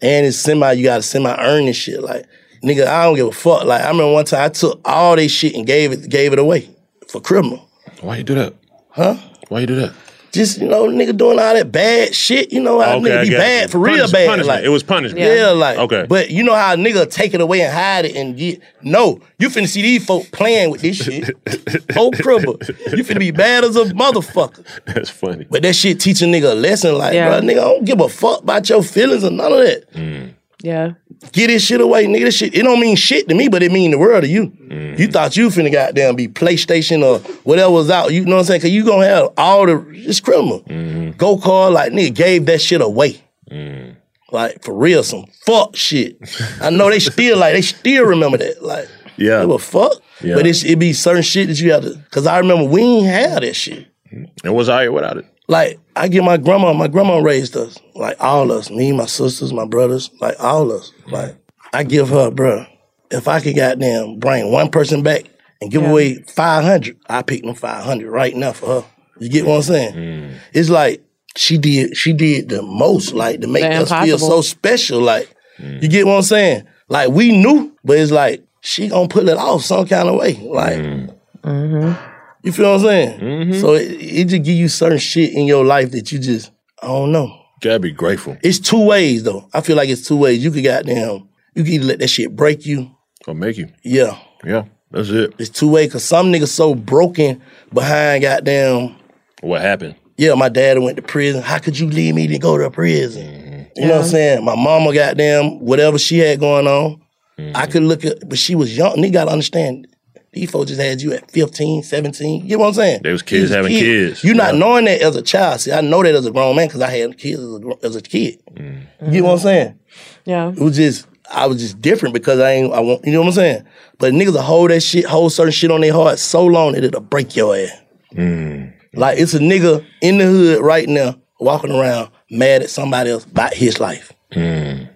And 0.00 0.24
it's 0.24 0.38
semi, 0.38 0.72
you 0.72 0.84
gotta 0.84 1.02
semi 1.02 1.36
earn 1.38 1.66
this 1.66 1.76
shit. 1.76 2.00
Like, 2.00 2.24
nigga, 2.64 2.86
I 2.86 3.04
don't 3.04 3.16
give 3.16 3.26
a 3.26 3.32
fuck. 3.32 3.64
Like, 3.64 3.82
I 3.82 3.88
remember 3.88 4.14
one 4.14 4.24
time 4.24 4.46
I 4.46 4.48
took 4.48 4.80
all 4.82 5.14
this 5.14 5.30
shit 5.30 5.54
and 5.54 5.66
gave 5.66 5.92
it 5.92 6.08
gave 6.08 6.32
it 6.32 6.38
away 6.38 6.74
for 7.08 7.20
criminal. 7.20 7.68
Why 8.00 8.16
you 8.16 8.24
do 8.24 8.34
that? 8.36 8.54
Huh? 8.88 9.16
Why 9.48 9.60
you 9.60 9.66
do 9.66 9.76
that? 9.76 9.92
Just, 10.32 10.60
you 10.60 10.68
know, 10.68 10.84
nigga 10.86 11.16
doing 11.16 11.38
all 11.40 11.54
that 11.54 11.72
bad 11.72 12.14
shit. 12.14 12.52
You 12.52 12.60
know 12.60 12.80
how 12.80 12.96
Okay, 12.98 13.08
nigga 13.10 13.22
be 13.24 13.30
bad 13.30 13.62
you. 13.62 13.68
for 13.68 13.78
real 13.78 14.10
bad. 14.10 14.28
punishment. 14.28 14.46
Like, 14.46 14.64
It 14.64 14.68
was 14.68 14.82
punishment. 14.84 15.20
Yeah, 15.24 15.34
Yeah. 15.34 15.50
like 15.50 15.78
Okay. 15.78 16.06
But 16.08 16.30
you 16.30 16.44
know 16.44 16.54
how 16.54 16.74
a 16.74 16.76
nigga 16.76 17.10
take 17.10 17.34
it 17.34 17.40
away 17.40 17.62
and 17.62 17.72
hide 17.72 18.04
it 18.04 18.14
and 18.14 18.36
get 18.36 18.60
no, 18.82 19.20
you 19.38 19.48
finna 19.48 19.66
see 19.66 19.82
these 19.82 20.04
folk 20.06 20.30
playing 20.30 20.70
with 20.70 20.82
this 20.82 20.96
shit. 20.98 21.30
Whole 21.94 22.12
cribble. 22.12 22.58
You 22.60 23.02
finna 23.04 23.18
be 23.18 23.32
bad 23.32 23.64
as 23.64 23.74
a 23.76 23.84
motherfucker. 23.86 24.64
That's 24.84 25.10
funny. 25.10 25.46
But 25.50 25.62
that 25.62 25.74
shit 25.74 25.98
teach 25.98 26.22
a 26.22 26.26
nigga 26.26 26.52
a 26.52 26.54
lesson 26.54 26.96
like, 26.96 27.14
Yeah. 27.14 27.28
bro, 27.28 27.40
nigga, 27.40 27.58
I 27.58 27.64
don't 27.64 27.84
give 27.84 28.00
a 28.00 28.08
fuck 28.08 28.42
about 28.42 28.68
your 28.68 28.82
feelings 28.82 29.24
or 29.24 29.30
none 29.30 29.52
of 29.52 29.58
that. 29.58 29.92
Mm. 29.94 30.34
Yeah. 30.62 30.92
Get 31.32 31.48
this 31.48 31.64
shit 31.64 31.80
away, 31.80 32.06
nigga. 32.06 32.24
This 32.24 32.36
shit, 32.36 32.54
it 32.54 32.62
don't 32.62 32.80
mean 32.80 32.96
shit 32.96 33.28
to 33.28 33.34
me, 33.34 33.48
but 33.48 33.62
it 33.62 33.70
mean 33.70 33.90
the 33.90 33.98
world 33.98 34.22
to 34.22 34.28
you. 34.28 34.48
Mm. 34.48 34.98
You 34.98 35.06
thought 35.06 35.36
you 35.36 35.48
finna 35.48 35.70
goddamn 35.70 36.16
be 36.16 36.28
PlayStation 36.28 37.04
or 37.04 37.18
whatever 37.42 37.70
was 37.70 37.90
out. 37.90 38.12
You 38.12 38.24
know 38.24 38.36
what 38.36 38.40
I'm 38.40 38.44
saying? 38.46 38.62
Cause 38.62 38.70
you 38.70 38.84
gonna 38.84 39.04
have 39.06 39.28
all 39.36 39.66
the 39.66 39.84
it's 39.90 40.18
criminal. 40.20 40.60
Mm-hmm. 40.62 41.10
Go 41.18 41.36
kart, 41.36 41.72
like 41.72 41.92
nigga 41.92 42.14
gave 42.14 42.46
that 42.46 42.60
shit 42.60 42.80
away. 42.80 43.22
Mm. 43.50 43.96
Like 44.32 44.64
for 44.64 44.74
real, 44.74 45.02
some 45.02 45.26
fuck 45.44 45.76
shit. 45.76 46.16
I 46.60 46.70
know 46.70 46.88
they 46.88 47.00
still 47.00 47.36
like 47.38 47.52
they 47.52 47.62
still 47.62 48.04
remember 48.06 48.38
that. 48.38 48.62
Like 48.62 48.88
Yeah. 49.16 49.42
a 49.42 49.58
fuck. 49.58 49.92
Yeah. 50.22 50.34
But 50.36 50.46
it's 50.46 50.64
it 50.64 50.78
be 50.78 50.92
certain 50.94 51.22
shit 51.22 51.48
that 51.48 51.60
you 51.60 51.72
have 51.72 51.82
to. 51.82 52.02
Cause 52.10 52.26
I 52.26 52.38
remember 52.38 52.64
we 52.64 52.80
ain't 52.82 53.06
have 53.06 53.42
that 53.42 53.54
shit. 53.54 53.86
It 54.10 54.50
was 54.50 54.68
I 54.68 54.88
without 54.88 55.18
it. 55.18 55.26
Like 55.50 55.80
I 55.96 56.06
get 56.06 56.22
my 56.22 56.36
grandma, 56.36 56.72
my 56.72 56.86
grandma 56.86 57.18
raised 57.18 57.56
us, 57.56 57.76
like 57.96 58.16
all 58.20 58.52
us, 58.52 58.70
me, 58.70 58.92
my 58.92 59.06
sisters, 59.06 59.52
my 59.52 59.66
brothers, 59.66 60.08
like 60.20 60.38
all 60.38 60.70
us. 60.70 60.92
Like 61.08 61.34
I 61.72 61.82
give 61.82 62.10
her, 62.10 62.30
bruh, 62.30 62.68
if 63.10 63.26
I 63.26 63.40
could 63.40 63.56
goddamn 63.56 64.20
bring 64.20 64.52
one 64.52 64.70
person 64.70 65.02
back 65.02 65.24
and 65.60 65.68
give 65.68 65.82
away 65.82 66.22
five 66.22 66.62
hundred, 66.62 66.98
I 67.08 67.22
pick 67.22 67.42
them 67.42 67.56
five 67.56 67.82
hundred 67.82 68.12
right 68.12 68.32
now 68.36 68.52
for 68.52 68.82
her. 68.82 68.88
You 69.18 69.28
get 69.28 69.44
what 69.44 69.56
I'm 69.56 69.62
saying? 69.62 69.94
Mm. 69.94 70.38
It's 70.52 70.70
like 70.70 71.02
she 71.36 71.58
did, 71.58 71.96
she 71.96 72.12
did 72.12 72.48
the 72.48 72.62
most, 72.62 73.12
like 73.12 73.40
to 73.40 73.48
make 73.48 73.64
The 73.64 73.82
us 73.82 74.04
feel 74.04 74.18
so 74.20 74.42
special. 74.42 75.00
Like 75.00 75.34
mm. 75.58 75.82
you 75.82 75.88
get 75.88 76.06
what 76.06 76.14
I'm 76.14 76.22
saying? 76.22 76.68
Like 76.88 77.10
we 77.10 77.36
knew, 77.36 77.76
but 77.82 77.98
it's 77.98 78.12
like 78.12 78.44
she 78.60 78.86
gonna 78.86 79.08
pull 79.08 79.28
it 79.28 79.36
off 79.36 79.64
some 79.64 79.88
kind 79.88 80.08
of 80.08 80.14
way. 80.14 80.34
Like 80.34 80.76
mm. 80.76 81.18
mm-hmm. 81.42 82.09
You 82.42 82.52
feel 82.52 82.70
what 82.70 82.80
I'm 82.80 82.86
saying? 82.86 83.20
Mm-hmm. 83.20 83.60
So 83.60 83.74
it, 83.74 83.90
it 83.90 84.24
just 84.28 84.42
give 84.42 84.56
you 84.56 84.68
certain 84.68 84.98
shit 84.98 85.32
in 85.32 85.46
your 85.46 85.64
life 85.64 85.90
that 85.92 86.10
you 86.12 86.18
just 86.18 86.50
I 86.82 86.86
don't 86.86 87.12
know. 87.12 87.36
Gotta 87.60 87.78
be 87.78 87.92
grateful. 87.92 88.38
It's 88.42 88.58
two 88.58 88.84
ways 88.84 89.22
though. 89.22 89.48
I 89.52 89.60
feel 89.60 89.76
like 89.76 89.88
it's 89.88 90.06
two 90.06 90.16
ways. 90.16 90.42
You 90.42 90.50
could 90.50 90.64
goddamn 90.64 91.28
you 91.54 91.64
can 91.64 91.72
either 91.72 91.84
let 91.84 91.98
that 91.98 92.08
shit 92.08 92.34
break 92.34 92.64
you. 92.64 92.90
Or 93.26 93.34
make 93.34 93.56
you. 93.56 93.70
Yeah. 93.82 94.18
Yeah. 94.44 94.64
That's 94.90 95.10
it. 95.10 95.34
It's 95.38 95.50
two 95.50 95.68
ways 95.68 95.92
cause 95.92 96.04
some 96.04 96.32
niggas 96.32 96.48
so 96.48 96.74
broken 96.74 97.42
behind 97.72 98.22
goddamn 98.22 98.96
What 99.40 99.60
happened? 99.62 99.96
yeah, 100.16 100.34
my 100.34 100.48
dad 100.48 100.78
went 100.78 100.96
to 100.96 101.02
prison. 101.02 101.42
How 101.42 101.58
could 101.58 101.78
you 101.78 101.88
leave 101.88 102.14
me 102.14 102.26
to 102.26 102.38
go 102.38 102.58
to 102.58 102.70
prison? 102.70 103.22
Mm-hmm. 103.22 103.62
You 103.76 103.86
know 103.86 103.96
what 103.96 104.04
I'm 104.04 104.10
saying? 104.10 104.44
My 104.44 104.56
mama 104.56 104.92
goddamn 104.92 105.60
whatever 105.60 105.98
she 105.98 106.18
had 106.18 106.40
going 106.40 106.66
on. 106.66 107.00
Mm-hmm. 107.38 107.56
I 107.56 107.66
could 107.66 107.82
look 107.82 108.04
at 108.04 108.28
but 108.28 108.38
she 108.38 108.54
was 108.54 108.76
young. 108.76 108.96
Nigga 108.96 109.12
gotta 109.12 109.30
understand. 109.30 109.86
These 110.32 110.50
folks 110.50 110.68
just 110.68 110.80
had 110.80 111.02
you 111.02 111.12
at 111.12 111.28
15, 111.30 111.82
17. 111.82 112.42
You 112.42 112.48
get 112.48 112.58
what 112.58 112.68
I'm 112.68 112.74
saying? 112.74 113.00
They 113.02 113.10
was 113.10 113.22
kids 113.22 113.48
These 113.48 113.56
having 113.56 113.72
kids. 113.72 114.22
You 114.22 114.34
not 114.34 114.54
knowing 114.54 114.84
that 114.84 115.00
as 115.00 115.16
a 115.16 115.22
child. 115.22 115.60
See, 115.60 115.72
I 115.72 115.80
know 115.80 116.02
that 116.04 116.14
as 116.14 116.24
a 116.24 116.30
grown 116.30 116.54
man 116.54 116.68
because 116.68 116.82
I 116.82 116.90
had 116.90 117.18
kids 117.18 117.40
as 117.40 117.46
a, 117.46 117.86
as 117.86 117.96
a 117.96 118.00
kid. 118.00 118.40
You 118.56 119.10
get 119.10 119.24
what 119.24 119.32
I'm 119.32 119.38
saying? 119.38 119.78
Yeah. 120.24 120.50
It 120.50 120.58
was 120.58 120.76
just 120.76 121.06
I 121.30 121.46
was 121.46 121.58
just 121.58 121.80
different 121.80 122.14
because 122.14 122.38
I 122.38 122.52
ain't 122.52 122.72
I 122.72 122.80
want 122.80 123.04
you 123.04 123.12
know 123.12 123.20
what 123.20 123.28
I'm 123.28 123.32
saying? 123.32 123.64
But 123.98 124.12
niggas 124.12 124.32
will 124.32 124.42
hold 124.42 124.70
that 124.70 124.80
shit, 124.82 125.04
hold 125.04 125.32
certain 125.32 125.52
shit 125.52 125.70
on 125.70 125.80
their 125.80 125.92
heart 125.92 126.18
so 126.18 126.44
long 126.44 126.72
that 126.72 126.84
it'll 126.84 127.00
break 127.00 127.34
your 127.34 127.56
ass. 127.56 127.72
Mm. 128.14 128.72
Like 128.94 129.18
it's 129.18 129.34
a 129.34 129.40
nigga 129.40 129.84
in 130.00 130.18
the 130.18 130.26
hood 130.26 130.62
right 130.62 130.88
now 130.88 131.16
walking 131.40 131.72
around 131.72 132.10
mad 132.30 132.62
at 132.62 132.70
somebody 132.70 133.10
else 133.10 133.24
about 133.24 133.54
his 133.54 133.80
life. 133.80 134.12
Mm. 134.32 134.88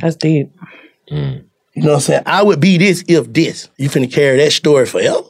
That's 0.00 0.16
deep. 0.16 0.50
Mm. 1.10 1.44
You 1.80 1.86
know 1.86 1.92
what 1.92 1.96
I'm 1.96 2.00
saying? 2.02 2.22
I 2.26 2.42
would 2.42 2.60
be 2.60 2.76
this 2.78 3.02
if 3.08 3.32
this. 3.32 3.68
You 3.78 3.88
finna 3.88 4.12
carry 4.12 4.36
that 4.38 4.52
story 4.52 4.86
forever. 4.86 5.22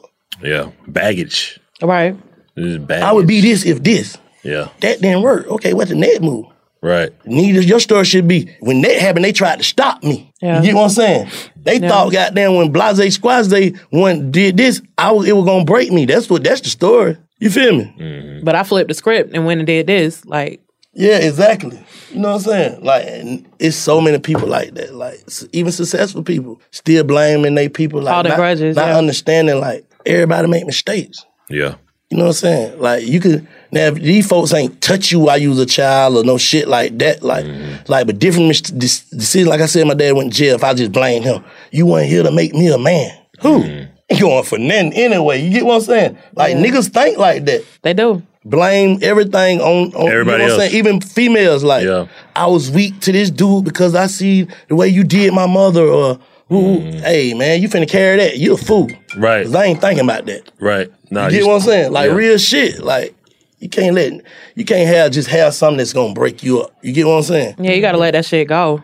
Yeah. 0.43 0.71
Baggage. 0.87 1.59
Right. 1.81 2.15
This 2.55 2.65
is 2.65 2.77
baggage. 2.79 3.03
I 3.03 3.11
would 3.13 3.27
be 3.27 3.41
this 3.41 3.65
if 3.65 3.81
this. 3.83 4.17
Yeah. 4.43 4.69
That 4.81 5.01
didn't 5.01 5.21
work. 5.21 5.47
Okay, 5.47 5.73
what's 5.73 5.89
the 5.91 5.95
next 5.95 6.21
move? 6.21 6.45
Right. 6.81 7.11
Neither 7.25 7.61
your 7.61 7.79
story 7.79 8.05
should 8.05 8.27
be 8.27 8.49
when 8.59 8.81
that 8.81 8.97
happened, 8.99 9.23
they 9.23 9.31
tried 9.31 9.57
to 9.59 9.63
stop 9.63 10.03
me. 10.03 10.33
Yeah. 10.41 10.57
You 10.57 10.63
get 10.63 10.75
what 10.75 10.83
I'm 10.85 10.89
saying? 10.89 11.29
They 11.55 11.79
Yeah. 11.79 11.89
thought 11.89 12.11
goddamn 12.11 12.55
when 12.55 12.71
Blase 12.71 13.13
Squads 13.13 13.53
one 13.91 14.31
did 14.31 14.57
this, 14.57 14.81
I 14.97 15.11
was, 15.11 15.27
it 15.27 15.33
was 15.33 15.45
gonna 15.45 15.63
break 15.63 15.91
me. 15.91 16.05
That's 16.05 16.29
what 16.29 16.43
that's 16.43 16.61
the 16.61 16.69
story. 16.69 17.17
You 17.39 17.49
feel 17.49 17.77
me? 17.77 17.95
Mm-hmm. 17.99 18.43
But 18.45 18.55
I 18.55 18.63
flipped 18.63 18.87
the 18.89 18.93
script 18.95 19.33
and 19.33 19.45
went 19.45 19.59
and 19.59 19.67
did 19.67 19.87
this. 19.87 20.25
Like, 20.25 20.59
Yeah, 20.93 21.17
exactly. 21.17 21.83
You 22.11 22.19
know 22.19 22.29
what 22.29 22.35
I'm 22.35 22.41
saying? 22.41 22.83
Like, 22.83 23.45
it's 23.59 23.77
so 23.77 24.01
many 24.01 24.19
people 24.19 24.47
like 24.47 24.73
that. 24.73 24.93
Like, 24.93 25.23
even 25.53 25.71
successful 25.71 26.23
people 26.23 26.61
still 26.71 27.03
blaming 27.03 27.55
they 27.55 27.69
people. 27.69 28.01
Like, 28.01 28.13
Holding 28.13 28.31
not, 28.31 28.37
grudges, 28.37 28.75
not 28.75 28.87
yeah. 28.87 28.97
understanding. 28.97 29.59
Like, 29.59 29.85
everybody 30.05 30.47
make 30.47 30.65
mistakes. 30.65 31.25
Yeah. 31.49 31.75
You 32.11 32.17
know 32.17 32.25
what 32.25 32.29
I'm 32.29 32.33
saying? 32.33 32.79
Like 32.79 33.07
you 33.07 33.21
could 33.21 33.47
now 33.71 33.87
if 33.87 33.95
these 33.95 34.27
folks 34.27 34.53
ain't 34.53 34.81
touch 34.81 35.13
you 35.13 35.21
while 35.21 35.37
you 35.37 35.47
was 35.47 35.59
a 35.59 35.65
child 35.65 36.17
or 36.17 36.25
no 36.25 36.37
shit 36.37 36.67
like 36.67 36.97
that. 36.97 37.23
Like 37.23 37.45
mm-hmm. 37.45 37.89
like 37.89 38.05
but 38.05 38.19
different 38.19 38.49
mis- 38.49 38.61
decisions. 38.61 39.47
Like 39.47 39.61
I 39.61 39.65
said, 39.65 39.87
my 39.87 39.93
dad 39.93 40.11
went 40.11 40.33
to 40.33 40.37
jail. 40.37 40.55
If 40.55 40.63
I 40.65 40.73
just 40.73 40.91
blame 40.91 41.23
him, 41.23 41.41
you 41.71 41.85
weren't 41.85 42.09
here 42.09 42.21
to 42.23 42.31
make 42.31 42.53
me 42.53 42.69
a 42.69 42.77
man. 42.77 43.17
Who? 43.41 43.63
Mm-hmm. 43.63 43.87
You 44.11 44.17
ain't 44.17 44.21
going 44.23 44.43
for 44.43 44.57
nothing 44.57 44.91
anyway. 44.91 45.41
You 45.41 45.51
get 45.51 45.65
what 45.65 45.75
I'm 45.75 45.81
saying? 45.83 46.17
Like 46.35 46.57
niggas 46.57 46.89
think 46.89 47.17
like 47.17 47.45
that. 47.45 47.63
They 47.81 47.93
do. 47.93 48.21
Blame 48.43 48.97
everything 49.03 49.61
on, 49.61 49.93
on 49.93 50.07
Everybody 50.09 50.15
you 50.15 50.23
know 50.23 50.31
what 50.31 50.41
I'm 50.41 50.49
else. 50.49 50.59
saying? 50.71 50.75
Even 50.75 50.99
females 51.01 51.63
like 51.63 51.87
I 52.35 52.47
was 52.47 52.71
weak 52.71 52.99
to 53.01 53.11
this 53.11 53.29
dude 53.29 53.65
because 53.65 53.93
I 53.93 54.07
see 54.07 54.47
the 54.67 54.75
way 54.75 54.87
you 54.87 55.03
did 55.03 55.31
my 55.33 55.45
mother 55.45 55.85
or 55.85 56.19
who 56.49 56.79
hey 56.79 57.33
man, 57.35 57.61
you 57.61 57.69
finna 57.69 57.87
carry 57.87 58.17
that. 58.17 58.37
You 58.37 58.55
a 58.55 58.57
fool. 58.57 58.89
Right. 59.15 59.45
'Cause 59.45 59.53
I 59.55 59.65
ain't 59.65 59.79
thinking 59.79 60.03
about 60.05 60.25
that. 60.25 60.51
Right. 60.59 60.91
Nah, 61.11 61.25
you 61.27 61.39
get 61.39 61.45
what 61.47 61.55
I'm 61.55 61.61
saying? 61.61 61.91
Like 61.91 62.09
yeah. 62.09 62.15
real 62.15 62.37
shit. 62.39 62.79
Like 62.83 63.13
you 63.59 63.69
can't 63.69 63.93
let 63.93 64.11
you 64.55 64.65
can't 64.65 64.87
have 64.87 65.11
just 65.11 65.29
have 65.29 65.53
something 65.53 65.77
that's 65.77 65.93
gonna 65.93 66.13
break 66.15 66.41
you 66.41 66.61
up. 66.61 66.71
You 66.81 66.93
get 66.93 67.05
what 67.05 67.13
I'm 67.17 67.23
saying? 67.23 67.55
Yeah, 67.59 67.73
you 67.73 67.81
gotta 67.81 67.99
let 67.99 68.11
that 68.13 68.25
shit 68.25 68.47
go. 68.47 68.83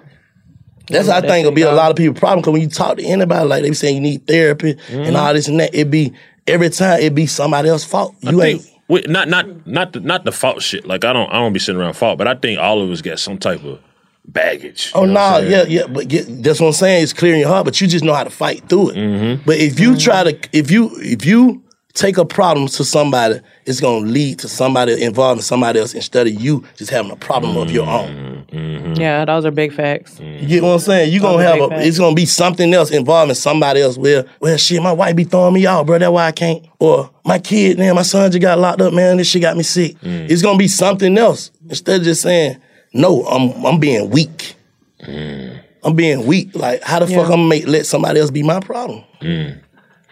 That's 0.89 1.07
how 1.09 1.17
I 1.17 1.21
that 1.21 1.27
think 1.29 1.43
will 1.45 1.51
shit 1.51 1.55
be 1.55 1.61
a 1.63 1.71
lot 1.71 1.89
of 1.89 1.97
people's 1.97 2.19
problem 2.19 2.41
because 2.41 2.53
when 2.53 2.61
you 2.61 2.69
talk 2.69 2.97
to 2.97 3.03
anybody, 3.03 3.45
like 3.47 3.63
they 3.63 3.69
be 3.69 3.75
saying 3.75 3.95
you 3.95 4.01
need 4.01 4.27
therapy 4.27 4.75
Mhm. 4.91 5.07
and 5.07 5.17
all 5.17 5.33
this 5.33 5.47
and 5.47 5.59
that, 5.59 5.73
it 5.73 5.89
be 5.89 6.13
every 6.45 6.69
time 6.69 7.01
it 7.01 7.15
be 7.15 7.25
somebody 7.25 7.69
else's 7.69 7.89
fault. 7.89 8.13
You 8.21 8.41
I 8.41 8.45
ain't 8.45 8.61
think 8.61 8.73
we, 8.87 9.01
not 9.01 9.27
not 9.27 9.67
not 9.67 9.93
the, 9.93 9.99
not 9.99 10.23
the 10.23 10.31
fault 10.31 10.61
shit. 10.61 10.85
Like 10.85 11.03
I 11.03 11.13
don't 11.13 11.29
I 11.29 11.39
don't 11.39 11.53
be 11.53 11.59
sitting 11.59 11.79
around 11.79 11.93
fault, 11.93 12.17
but 12.17 12.27
I 12.27 12.35
think 12.35 12.59
all 12.59 12.81
of 12.81 12.89
us 12.89 13.01
get 13.01 13.19
some 13.19 13.37
type 13.37 13.63
of 13.63 13.79
baggage. 14.25 14.91
Oh 14.93 15.05
no, 15.05 15.19
I'm 15.19 15.49
yeah, 15.49 15.63
yeah, 15.63 15.87
but 15.87 16.09
that's 16.09 16.59
what 16.59 16.67
I'm 16.67 16.73
saying. 16.73 17.03
It's 17.03 17.13
clearing 17.13 17.39
your 17.41 17.49
heart, 17.49 17.65
but 17.65 17.79
you 17.81 17.87
just 17.87 18.03
know 18.03 18.13
how 18.13 18.23
to 18.23 18.29
fight 18.29 18.67
through 18.69 18.91
it. 18.91 18.95
Mm-hmm. 18.95 19.43
But 19.45 19.57
if 19.57 19.79
you 19.79 19.97
try 19.97 20.23
to, 20.23 20.49
if 20.57 20.71
you 20.71 20.91
if 20.99 21.25
you 21.25 21.63
take 21.97 22.17
a 22.17 22.25
problem 22.25 22.67
to 22.67 22.85
somebody, 22.85 23.41
it's 23.65 23.81
gonna 23.81 24.05
lead 24.05 24.37
to 24.39 24.47
somebody 24.47 25.01
involving 25.03 25.41
somebody 25.41 25.79
else 25.79 25.95
instead 25.95 26.27
of 26.27 26.33
you 26.33 26.63
just 26.75 26.91
having 26.91 27.11
a 27.11 27.15
problem 27.15 27.57
of 27.57 27.71
your 27.71 27.87
own. 27.87 28.45
Mm-hmm. 28.51 29.01
Yeah, 29.01 29.25
those 29.25 29.45
are 29.45 29.51
big 29.51 29.73
facts. 29.73 30.19
You 30.19 30.47
get 30.47 30.63
what 30.63 30.73
I'm 30.73 30.79
saying? 30.79 31.11
You're 31.11 31.21
gonna 31.21 31.43
have 31.43 31.59
a, 31.59 31.69
facts. 31.69 31.85
it's 31.85 31.97
gonna 31.97 32.15
be 32.15 32.27
something 32.27 32.71
else 32.71 32.91
involving 32.91 33.33
somebody 33.33 33.81
else. 33.81 33.97
Where, 33.97 34.25
well, 34.39 34.57
shit, 34.57 34.81
my 34.81 34.91
wife 34.91 35.15
be 35.15 35.23
throwing 35.23 35.55
me 35.55 35.65
out, 35.65 35.87
bro. 35.87 35.97
That's 35.97 36.11
why 36.11 36.27
I 36.27 36.31
can't. 36.31 36.63
Or 36.79 37.09
my 37.25 37.39
kid, 37.39 37.79
man, 37.79 37.95
my 37.95 38.03
son 38.03 38.31
just 38.31 38.41
got 38.41 38.59
locked 38.59 38.81
up, 38.81 38.93
man. 38.93 39.17
This 39.17 39.27
shit 39.27 39.41
got 39.41 39.57
me 39.57 39.63
sick. 39.63 39.99
Mm. 40.01 40.29
It's 40.29 40.43
gonna 40.43 40.59
be 40.59 40.67
something 40.67 41.17
else 41.17 41.51
instead 41.67 41.99
of 41.99 42.05
just 42.05 42.21
saying, 42.21 42.57
no, 42.93 43.25
I'm 43.25 43.65
I'm 43.65 43.79
being 43.79 44.11
weak. 44.11 44.55
Mm. 45.01 45.61
I'm 45.83 45.95
being 45.95 46.27
weak. 46.27 46.55
Like, 46.55 46.83
how 46.83 46.99
the 46.99 47.07
fuck 47.07 47.29
I'm 47.31 47.49
gonna 47.49 47.65
let 47.65 47.87
somebody 47.87 48.19
else 48.19 48.29
be 48.29 48.43
my 48.43 48.59
problem? 48.59 49.03
Mm. 49.21 49.61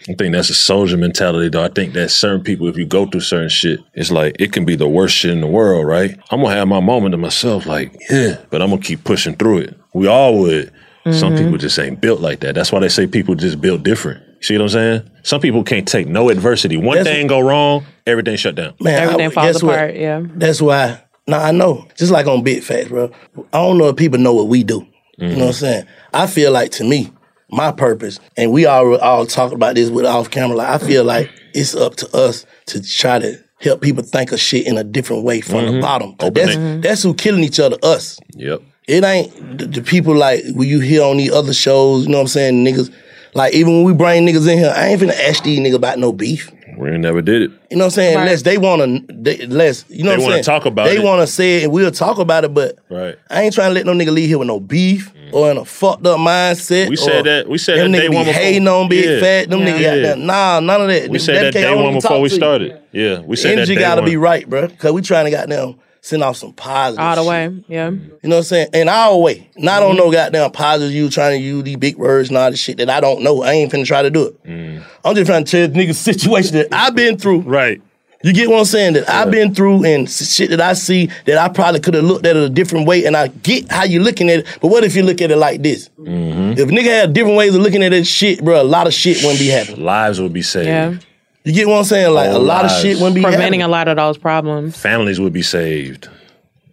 I 0.08 0.13
think 0.13 0.34
that's 0.34 0.50
a 0.52 0.54
soldier 0.54 0.98
mentality, 0.98 1.50
though. 1.50 1.63
I 1.63 1.70
think 1.70 1.94
that 1.94 2.10
certain 2.10 2.44
people, 2.44 2.68
if 2.68 2.78
you 2.78 2.86
go 2.86 3.06
through 3.08 3.22
certain 3.22 3.50
shit, 3.50 3.80
it's 3.96 4.12
like 4.12 4.36
it 4.39 4.52
can 4.52 4.63
be 4.63 4.76
the 4.76 4.88
worst 4.88 5.15
shit 5.15 5.32
in 5.32 5.41
the 5.41 5.48
world, 5.48 5.88
right? 5.88 6.15
I'm 6.30 6.41
gonna 6.41 6.54
have 6.56 6.68
my 6.68 6.80
moment 6.80 7.13
to 7.13 7.18
myself, 7.18 7.65
like, 7.65 7.91
yeah, 8.10 8.38
but 8.52 8.62
I'm 8.62 8.70
gonna 8.70 8.82
keep 8.82 9.04
pushing 9.04 9.36
through 9.36 9.60
it. 9.60 9.74
We 9.94 10.08
all 10.08 10.38
would. 10.39 10.72
Some 11.12 11.34
Mhm. 11.34 11.38
people 11.44 11.58
just 11.58 11.78
ain't 11.80 12.02
built 12.02 12.20
like 12.20 12.39
that. 12.41 12.56
That's 12.56 12.72
why 12.72 12.80
they 12.80 12.89
say 12.89 13.06
people 13.08 13.36
just 13.36 13.62
built 13.62 13.84
different. 13.84 14.22
See 14.41 14.56
what 14.56 14.63
I'm 14.63 14.70
saying? 14.70 15.02
Some 15.24 15.39
people 15.41 15.63
can't 15.63 15.88
take 15.88 16.08
no 16.08 16.30
adversity. 16.30 16.78
One 16.78 16.98
That's- 16.98 17.15
thing 17.15 17.28
go 17.28 17.39
wrong, 17.39 17.86
everything 18.08 18.36
shut 18.38 18.56
down. 18.56 18.74
Man, 18.80 19.02
Everything 19.02 19.28
I, 19.28 19.30
falls 19.30 19.48
guess 19.54 19.63
what? 19.63 19.74
apart, 19.76 19.96
yeah. 19.96 20.22
That's 20.36 20.62
why. 20.62 21.00
Nah, 21.28 21.44
I 21.44 21.52
know. 21.52 21.88
Just 21.98 22.12
like 22.12 22.28
on 22.28 22.44
Big 22.44 22.62
Facts, 22.63 22.89
bro. 22.89 23.10
I 23.54 23.58
don't 23.60 23.78
know 23.80 23.88
if 23.89 23.96
people 23.96 24.20
know 24.20 24.34
what 24.34 24.48
we 24.48 24.63
do. 24.63 24.86
You 25.18 25.30
know 25.30 25.38
what 25.38 25.48
I'm 25.48 25.54
saying? 25.54 25.86
I 26.13 26.28
feel 26.28 26.52
like 26.52 26.72
to 26.72 26.84
me, 26.84 27.10
my 27.51 27.71
purpose, 27.71 28.19
and 28.38 28.51
we 28.51 28.65
all 28.65 28.95
all 28.97 29.25
talk 29.25 29.51
about 29.51 29.75
this 29.75 29.89
with 29.89 30.05
off 30.05 30.29
camera. 30.31 30.58
Like 30.58 30.69
I 30.81 30.86
feel 30.86 31.03
like 31.03 31.29
it's 31.53 31.75
up 31.75 31.95
to 31.97 32.17
us 32.17 32.45
to 32.67 32.81
try 32.81 33.19
to 33.19 33.38
help 33.62 33.81
people 33.81 34.03
think 34.03 34.31
of 34.31 34.39
shit 34.39 34.67
in 34.67 34.77
a 34.77 34.84
different 34.84 35.23
way 35.23 35.41
from 35.41 35.65
the 35.65 35.71
Mhm. 35.73 35.81
bottom. 35.81 36.15
'Cause 36.15 36.27
Open 36.29 36.45
That's 36.45 36.55
it. 36.58 36.81
that's 36.81 37.03
who 37.03 37.13
killing 37.13 37.43
each 37.43 37.60
other. 37.60 37.77
Us. 37.84 38.19
Yep. 38.36 38.62
It 38.88 39.03
ain't 39.03 39.58
the, 39.58 39.65
the 39.65 39.81
people 39.81 40.13
like 40.15 40.43
when 40.53 40.67
you 40.67 40.79
hear 40.79 41.03
on 41.03 41.17
these 41.17 41.31
other 41.31 41.53
shows. 41.53 42.03
You 42.05 42.10
know 42.12 42.17
what 42.17 42.23
I'm 42.23 42.27
saying? 42.27 42.65
Niggas. 42.65 42.91
Like 43.34 43.53
even 43.53 43.73
when 43.77 43.84
we 43.84 43.93
bring 43.93 44.25
niggas 44.25 44.47
in 44.49 44.58
here, 44.60 44.73
I 44.75 44.88
ain't 44.89 45.01
finna 45.01 45.17
ask 45.27 45.43
these 45.43 45.60
niggas 45.60 45.75
about 45.75 45.99
no 45.99 46.12
beef. 46.13 46.51
We 46.77 46.91
never 46.97 47.21
did 47.21 47.41
it. 47.41 47.51
You 47.71 47.77
know 47.77 47.86
what 47.86 47.86
I'm 47.86 47.91
saying? 47.91 48.17
Unless 48.17 48.41
they 48.43 48.58
want 48.58 48.81
to, 48.81 49.13
they, 49.13 49.45
less 49.47 49.86
you 49.89 50.03
know 50.03 50.10
They 50.12 50.17
what 50.17 50.19
I'm 50.19 50.21
wanna 50.23 50.34
saying. 50.36 50.43
talk 50.43 50.65
about 50.65 50.88
they 50.88 50.97
it. 50.97 51.03
want 51.03 51.21
to 51.21 51.27
say 51.27 51.58
it, 51.58 51.63
and 51.65 51.71
we'll 51.73 51.89
talk 51.91 52.17
about 52.17 52.43
it. 52.43 52.53
But 52.53 52.77
Right. 52.89 53.15
I 53.29 53.43
ain't 53.43 53.53
trying 53.53 53.69
to 53.69 53.73
let 53.73 53.86
no 53.86 53.93
nigga 53.93 54.12
leave 54.13 54.27
here 54.27 54.38
with 54.38 54.47
no 54.47 54.60
beef 54.60 55.12
or 55.32 55.52
in 55.52 55.58
a 55.58 55.66
fucked 55.66 56.06
up 56.06 56.20
mindset. 56.20 56.90
We 56.90 56.96
said 56.96 57.26
that- 57.26 57.48
we 57.50 57.58
said 57.58 57.80
them 57.80 57.92
that 57.92 57.98
niggas 57.98 58.02
day 58.02 58.08
be 58.10 58.16
one 58.16 58.26
before. 58.26 58.42
hating 58.42 58.68
on 58.68 58.88
big 58.90 59.06
Yeah. 59.06 59.20
fat. 59.20 59.50
Them 59.50 59.60
Yeah. 59.62 59.66
niggas 59.66 59.72
got 59.82 59.98
Yeah. 59.98 60.02
that. 60.04 60.18
Nah, 60.20 60.60
none 60.60 60.82
of 60.82 60.88
that. 60.88 61.10
We 61.10 61.20
said 61.20 61.36
that 61.36 61.54
can't- 61.54 61.66
day 61.78 61.84
one 61.84 61.94
before 61.96 62.22
we 62.22 62.30
started. 62.30 62.78
Yeah, 62.92 63.20
we 63.26 63.36
said 63.36 63.54
Energy 63.54 63.76
that 63.76 63.80
day 63.80 63.86
gotta 63.86 64.02
be 64.02 64.18
right, 64.18 64.50
bro. 64.50 64.68
Cause 64.80 64.92
we 64.92 65.02
trying 65.02 65.26
to 65.26 65.32
goddamn 65.32 65.76
send 66.02 66.24
off 66.24 66.38
some 66.38 66.54
positive. 66.54 67.04
All 67.04 67.16
the 67.16 67.22
shit. 67.24 67.30
way, 67.30 67.50
yeah. 67.68 67.90
You 67.90 68.00
know 68.24 68.36
what 68.36 68.38
I'm 68.38 68.44
saying? 68.44 68.68
In 68.74 68.88
our 68.90 69.18
way. 69.18 69.50
Not 69.58 69.82
on 69.82 69.90
mm-hmm. 69.96 69.98
no 69.98 70.12
goddamn 70.12 70.52
positive 70.52 70.94
you 70.94 71.10
trying 71.10 71.40
to 71.40 71.44
use 71.44 71.64
these 71.64 71.78
big 71.78 71.98
words 71.98 72.30
and 72.30 72.38
all 72.38 72.52
this 72.52 72.60
shit 72.60 72.78
that 72.78 72.92
I 72.92 73.00
don't 73.00 73.22
know. 73.22 73.42
I 73.42 73.54
ain't 73.54 73.72
finna 73.72 73.86
try 73.86 74.04
to 74.04 74.12
do 74.12 74.28
it. 74.28 74.48
Mm. 74.48 74.82
I'm 75.04 75.16
just 75.16 75.26
trying 75.28 75.44
to 75.46 75.52
tell 75.52 75.68
niggas 75.68 75.96
situation 75.96 76.58
that 76.58 76.68
I've 76.72 76.94
been 76.96 77.18
through. 77.18 77.40
Right. 77.42 77.82
You 78.26 78.34
get 78.34 78.50
what 78.50 78.58
I'm 78.58 78.66
saying? 78.66 78.94
That 78.94 79.08
I've 79.08 79.30
been 79.30 79.54
through 79.54 79.86
and 79.86 80.10
shit 80.10 80.50
that 80.50 80.60
I 80.60 80.74
see 80.74 81.12
that 81.26 81.38
I 81.38 81.48
probably 81.48 81.80
could 81.80 81.94
have 81.94 82.06
looked 82.06 82.26
at 82.26 82.36
it 82.36 82.42
a 82.42 82.50
different 82.50 82.88
way. 82.88 83.06
And 83.06 83.16
I 83.16 83.28
get 83.28 83.72
how 83.72 83.84
you 83.84 84.00
looking 84.00 84.32
at 84.32 84.40
it. 84.40 84.58
But 84.62 84.70
what 84.70 84.84
if 84.84 84.96
you 84.96 85.04
look 85.04 85.22
at 85.22 85.30
it 85.30 85.36
like 85.38 85.62
this? 85.62 85.90
Mm-hmm. 86.00 86.60
If 86.60 86.70
nigga 86.70 86.86
had 86.86 87.14
different 87.14 87.38
ways 87.38 87.54
of 87.54 87.62
looking 87.62 87.84
at 87.84 87.90
that 87.90 88.06
shit, 88.06 88.44
bro, 88.44 88.60
a 88.60 88.64
lot 88.64 88.88
of 88.88 88.96
shit 88.96 89.18
wouldn't 89.18 89.38
be 89.38 89.50
happening. 89.50 89.84
Lives 89.86 90.20
would 90.20 90.34
be 90.34 90.42
saved. 90.42 90.68
Yeah. 90.68 90.98
You 91.44 91.54
get 91.54 91.68
what 91.68 91.78
I'm 91.78 91.84
saying? 91.84 92.12
Like 92.16 92.30
a 92.30 92.34
Whole 92.34 92.42
lot 92.42 92.66
of 92.66 92.72
shit 92.72 92.98
wouldn't 92.98 93.14
be 93.14 93.22
Preventing 93.22 93.42
happening. 93.42 93.62
a 93.62 93.68
lot 93.68 93.88
of 93.88 93.98
those 93.98 94.18
problems. 94.18 94.76
Families 94.76 95.20
would 95.20 95.34
be 95.34 95.44
saved. 95.44 96.10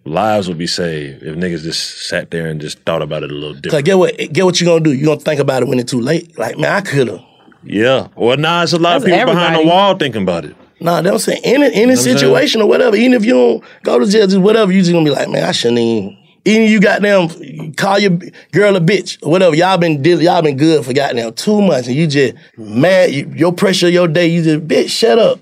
Lives 0.05 0.47
would 0.47 0.57
be 0.57 0.65
saved 0.65 1.21
if 1.21 1.35
niggas 1.35 1.61
just 1.61 2.07
sat 2.09 2.31
there 2.31 2.47
and 2.47 2.59
just 2.59 2.79
thought 2.79 3.03
about 3.03 3.21
it 3.21 3.29
a 3.31 3.33
little 3.35 3.53
Cause 3.53 3.61
different. 3.61 3.85
get 3.85 3.97
what 3.99 4.17
get 4.17 4.43
what 4.43 4.59
you 4.59 4.65
gonna 4.65 4.83
do? 4.83 4.91
You 4.91 5.05
gonna 5.05 5.19
think 5.19 5.39
about 5.39 5.61
it 5.61 5.69
when 5.69 5.77
it's 5.77 5.91
too 5.91 6.01
late. 6.01 6.35
Like 6.37 6.57
man, 6.57 6.73
I 6.73 6.81
could 6.81 7.07
have. 7.09 7.21
Yeah. 7.63 8.07
Well, 8.15 8.37
now 8.37 8.63
it's 8.63 8.73
a 8.73 8.79
lot 8.79 8.97
of 8.97 9.03
That's 9.03 9.15
people 9.15 9.33
behind 9.33 9.55
the 9.63 9.67
wall 9.69 9.95
thinking 9.95 10.23
about 10.23 10.45
it. 10.45 10.55
Nah, 10.83 11.01
they 11.01 11.09
don't 11.09 11.19
say 11.19 11.39
any 11.43 11.65
any 11.65 11.79
You 11.79 11.81
know 11.81 11.85
what 11.85 11.89
I'm 11.91 11.95
saying? 11.97 12.17
situation 12.17 12.61
or 12.61 12.67
whatever. 12.67 12.95
Even 12.97 13.13
if 13.13 13.25
you 13.25 13.33
don't 13.33 13.63
go 13.83 13.99
to 13.99 14.05
jail, 14.05 14.27
just 14.27 14.39
whatever, 14.39 14.71
you 14.71 14.81
just 14.81 14.91
gonna 14.91 15.05
be 15.05 15.11
like, 15.11 15.29
man, 15.29 15.45
I 15.45 15.51
shouldn't 15.53 15.79
even. 15.79 16.17
Even 16.45 16.67
you 16.67 16.81
goddamn 16.81 17.73
call 17.75 17.97
your 17.99 18.19
girl 18.51 18.75
a 18.75 18.81
bitch 18.81 19.17
or 19.23 19.31
whatever. 19.31 19.55
Y'all 19.55 19.77
been 19.77 20.03
y'all 20.03 20.41
been 20.41 20.57
good 20.57 20.83
for 20.83 20.91
goddamn 20.91 21.31
two 21.35 21.61
months, 21.61 21.87
and 21.87 21.95
you 21.95 22.05
just 22.05 22.35
mad. 22.57 23.11
You, 23.11 23.31
your 23.33 23.53
pressure, 23.53 23.87
your 23.87 24.09
day, 24.09 24.27
you 24.27 24.43
just 24.43 24.67
bitch, 24.67 24.89
shut 24.89 25.17
up. 25.17 25.39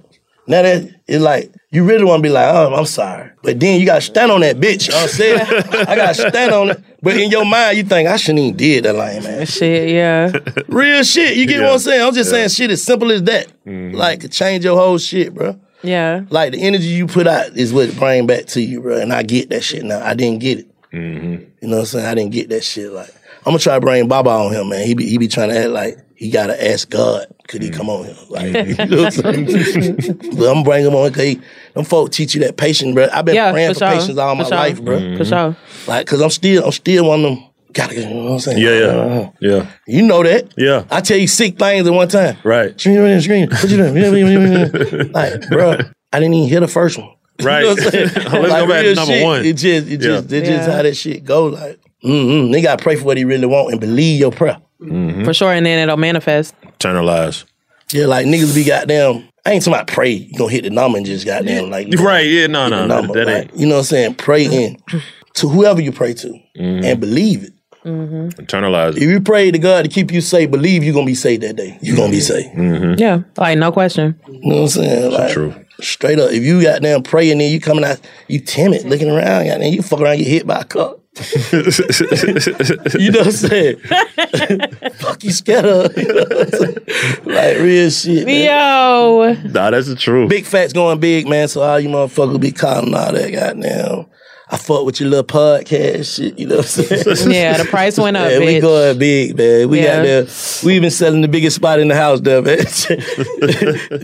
Now 0.47 0.63
that 0.63 0.89
it's 1.07 1.23
like 1.23 1.53
you 1.71 1.83
really 1.85 2.03
want 2.03 2.19
to 2.21 2.23
be 2.27 2.33
like, 2.33 2.53
oh, 2.53 2.73
I'm 2.73 2.85
sorry, 2.85 3.29
but 3.43 3.59
then 3.59 3.79
you 3.79 3.85
gotta 3.85 4.01
stand 4.01 4.31
on 4.31 4.41
that 4.41 4.57
bitch. 4.57 4.87
You 4.87 4.93
know 4.93 4.97
what 4.97 5.03
I'm 5.03 5.09
saying? 5.09 5.39
I 5.87 5.95
gotta 5.95 6.13
stand 6.15 6.51
on 6.53 6.69
it. 6.71 6.83
But 7.03 7.17
in 7.17 7.29
your 7.31 7.45
mind, 7.45 7.77
you 7.77 7.83
think 7.83 8.09
I 8.09 8.17
shouldn't 8.17 8.39
even 8.39 8.57
did 8.57 8.85
that 8.85 8.93
line, 8.95 9.23
man. 9.23 9.45
Shit, 9.45 9.89
yeah. 9.89 10.31
Real 10.67 11.03
shit. 11.03 11.37
You 11.37 11.45
get 11.47 11.61
what 11.61 11.71
I'm 11.73 11.79
saying? 11.79 12.01
I'm 12.05 12.13
just 12.13 12.29
Yeah. 12.31 12.37
saying 12.47 12.49
shit 12.49 12.71
as 12.71 12.83
simple 12.83 13.11
as 13.11 13.23
that. 13.23 13.47
Like 13.65 14.29
change 14.31 14.63
your 14.65 14.77
whole 14.77 14.97
shit, 14.97 15.33
bro. 15.33 15.59
Yeah. 15.83 16.25
Like 16.29 16.51
the 16.53 16.61
energy 16.61 16.85
you 16.85 17.07
put 17.07 17.25
out 17.27 17.55
is 17.57 17.73
what 17.73 17.95
bring 17.97 18.27
back 18.27 18.45
to 18.47 18.61
you, 18.61 18.81
bro. 18.81 18.97
And 18.99 19.11
I 19.13 19.23
get 19.23 19.49
that 19.49 19.63
shit 19.63 19.83
now. 19.83 20.03
I 20.05 20.13
didn't 20.13 20.39
get 20.41 20.59
it. 20.59 20.67
Mm-hmm. 20.91 21.31
You 21.61 21.67
know 21.67 21.77
what 21.77 21.79
I'm 21.79 21.85
saying? 21.85 22.05
I 22.05 22.15
didn't 22.15 22.31
get 22.33 22.49
that 22.49 22.63
shit. 22.63 22.91
Like 22.91 23.09
I'm 23.39 23.45
gonna 23.53 23.59
try 23.59 23.75
to 23.75 23.81
bring 23.81 24.07
Baba 24.07 24.29
on 24.29 24.53
him, 24.53 24.69
man. 24.69 24.85
He 24.85 24.93
be 24.93 25.07
he 25.07 25.17
be 25.17 25.27
trying 25.27 25.49
to 25.49 25.57
act 25.57 25.69
like 25.69 25.97
he 26.21 26.29
gotta 26.29 26.69
ask 26.71 26.87
God, 26.87 27.25
could 27.47 27.63
he 27.63 27.71
come 27.71 27.89
on 27.89 28.05
here? 28.05 28.15
Like 28.29 28.45
you 28.67 28.75
know 28.85 29.03
what 29.05 29.25
I'm 29.25 29.47
saying? 29.47 29.95
but 30.37 30.55
I'm 30.55 30.61
bringing 30.63 30.85
him 30.91 30.95
on 30.95 31.09
because 31.09 31.35
them 31.73 31.83
folk 31.83 32.11
teach 32.11 32.35
you 32.35 32.41
that 32.41 32.57
patience, 32.57 32.93
bro. 32.93 33.07
I've 33.11 33.25
been 33.25 33.33
Yeah, 33.33 33.51
praying 33.51 33.69
for 33.73 33.79
for, 33.79 33.79
sure. 33.79 33.99
patience 33.99 34.17
all 34.19 34.35
For 34.35 34.43
my 34.43 34.47
sure. 34.47 34.57
life, 34.57 34.81
bro. 34.83 34.99
Mm-hmm. 34.99 35.17
For 35.17 35.25
sure. 35.25 35.57
Like, 35.87 36.05
cause 36.05 36.21
I'm 36.21 36.29
still 36.29 36.63
I'm 36.65 36.71
still 36.71 37.07
one 37.07 37.25
of 37.25 37.35
them. 37.37 37.45
Gotta 37.73 37.95
get, 37.95 38.07
you 38.07 38.13
know 38.13 38.23
what 38.25 38.31
I'm 38.33 38.39
saying? 38.39 38.57
Yeah, 38.59 38.79
yeah, 38.79 39.29
yeah, 39.39 39.67
You 39.87 40.01
know 40.03 40.21
that. 40.21 40.53
yeah. 40.57 40.83
I 40.91 41.01
tell 41.01 41.17
you 41.17 41.25
sick 41.25 41.57
things 41.57 41.87
at 41.87 41.91
one 41.93 42.07
time. 42.07 42.37
Right. 42.43 42.79
Scream, 42.79 42.97
scream, 42.97 43.21
scream. 43.21 43.49
What 43.49 43.69
you 43.69 43.77
doing? 43.77 45.11
like, 45.13 45.47
bro, 45.49 45.77
I 46.13 46.19
didn't 46.19 46.33
even 46.35 46.49
hear 46.49 46.59
the 46.59 46.67
first 46.67 46.99
one. 46.99 47.09
Right. 47.41 47.61
You 47.61 47.67
know 47.67 47.73
what 47.75 47.83
I'm 47.85 47.91
saying? 47.91 48.09
Let's 48.13 48.53
go 48.53 48.67
back 48.67 48.83
to 48.83 48.93
number 48.95 49.13
shit, 49.13 49.23
one. 49.23 49.45
It 49.45 49.53
just, 49.53 49.87
it 49.87 49.89
Yeah. 49.89 49.97
just, 49.97 50.31
it 50.31 50.45
just 50.45 50.67
Yeah. 50.67 50.75
how 50.75 50.81
that 50.83 50.95
shit 50.95 51.23
go. 51.23 51.45
Like, 51.47 51.79
mm-hmm. 52.03 52.51
They 52.51 52.61
gotta 52.61 52.83
pray 52.83 52.97
for 52.97 53.05
what 53.05 53.17
he 53.17 53.23
really 53.25 53.47
want 53.47 53.71
and 53.71 53.79
believe 53.81 54.19
your 54.19 54.31
prayer. 54.31 54.57
Mm-hmm. 54.81 55.23
For 55.25 55.33
sure, 55.33 55.51
and 55.53 55.65
then 55.65 55.79
it'll 55.79 55.97
manifest. 55.97 56.55
Turn 56.79 56.95
our 56.95 57.03
lives. 57.03 57.45
Yeah, 57.91 58.05
like 58.05 58.25
niggas 58.25 58.55
be 58.55 58.63
goddamn. 58.63 59.27
I 59.45 59.53
ain't 59.53 59.63
somebody 59.63 59.91
pray. 59.91 60.11
You 60.11 60.37
gonna 60.37 60.51
hit 60.51 60.63
the 60.63 60.69
number 60.69 60.97
and 60.97 61.05
just 61.05 61.25
goddamn 61.25 61.69
like 61.69 61.87
Right, 61.97 62.25
yeah, 62.27 62.47
no, 62.47 62.67
no, 62.69 62.85
no, 62.85 63.01
number, 63.01 63.13
that 63.13 63.27
like, 63.27 63.49
ain't. 63.51 63.57
You 63.59 63.65
know 63.67 63.75
what 63.75 63.79
I'm 63.79 63.85
saying? 63.85 64.15
Pray 64.15 64.45
in 64.45 64.77
to 65.35 65.49
whoever 65.49 65.81
you 65.81 65.91
pray 65.91 66.13
to 66.15 66.27
Mm-hmm. 66.57 66.85
and 66.85 66.99
believe 66.99 67.43
it. 67.43 67.53
Internalize 67.85 68.91
It. 68.95 69.03
If 69.03 69.09
you 69.09 69.19
pray 69.21 69.49
to 69.51 69.57
God 69.57 69.83
to 69.83 69.89
keep 69.89 70.11
you 70.11 70.21
safe, 70.21 70.51
believe 70.51 70.83
you're 70.83 70.93
gonna 70.93 71.05
be 71.05 71.15
saved 71.15 71.43
that 71.43 71.55
day. 71.55 71.77
You're 71.81 71.95
gonna 71.97 72.11
be 72.11 72.19
saved. 72.19 72.53
Mm-hmm. 72.55 72.99
Yeah, 72.99 73.21
like 73.37 73.57
no 73.57 73.71
question. 73.71 74.19
You 74.27 74.39
know 74.49 74.55
what 74.57 74.61
I'm 74.61 74.67
saying? 74.67 75.11
Like, 75.11 75.31
true. 75.33 75.53
Straight 75.79 76.19
up, 76.19 76.31
if 76.31 76.43
you 76.43 76.61
got 76.61 76.81
damn 76.83 77.01
praying 77.01 77.39
then 77.39 77.51
you 77.51 77.59
coming 77.59 77.83
out, 77.83 77.99
you 78.27 78.39
timid, 78.39 78.83
looking 78.85 79.09
around, 79.09 79.47
goddamn, 79.47 79.73
you 79.73 79.81
fuck 79.81 79.99
around, 79.99 80.19
you 80.19 80.25
get 80.25 80.31
hit 80.31 80.47
by 80.47 80.61
a 80.61 80.63
car. 80.63 80.95
you 81.51 83.11
know 83.11 83.19
what 83.19 83.25
I'm 83.27 83.31
saying? 83.33 83.77
Fuck 84.95 85.23
you 85.25 85.31
scared 85.31 85.65
of. 85.65 85.97
You 85.97 86.07
know 86.07 86.23
what 86.23 86.41
I'm 86.41 86.49
saying? 86.51 86.77
Like 87.25 87.57
real 87.57 87.89
shit. 87.89 88.25
Man. 88.25 88.45
Yo. 88.45 89.33
Nah, 89.51 89.71
that's 89.71 89.87
the 89.87 89.95
truth. 89.97 90.29
Big 90.29 90.45
facts 90.45 90.71
going 90.71 91.01
big, 91.01 91.27
man. 91.27 91.49
So 91.49 91.61
all 91.61 91.79
you 91.81 91.89
motherfuckers 91.89 92.39
be 92.39 92.53
calling 92.53 92.93
all 92.95 93.11
that 93.11 93.29
goddamn. 93.31 94.05
I 94.53 94.57
fuck 94.57 94.85
with 94.85 94.99
your 95.01 95.09
little 95.09 95.25
podcast 95.25 96.15
shit, 96.15 96.37
you 96.39 96.45
know 96.47 96.57
what 96.57 96.65
I'm 96.77 96.85
saying? 96.85 97.31
Yeah, 97.31 97.57
the 97.57 97.63
price 97.65 97.97
went 97.97 98.17
up, 98.17 98.29
Yeah, 98.31 98.39
we 98.39 98.59
going 98.59 98.97
big, 98.99 99.37
man. 99.37 99.69
We 99.69 99.79
Yeah. 99.81 99.97
got 99.97 100.03
there. 100.03 100.27
We 100.65 100.75
even 100.75 100.91
selling 100.91 101.21
the 101.21 101.29
biggest 101.29 101.55
spot 101.57 101.79
in 101.79 101.87
the 101.89 101.95
house 101.95 102.19
there, 102.21 102.41
man. 102.41 102.65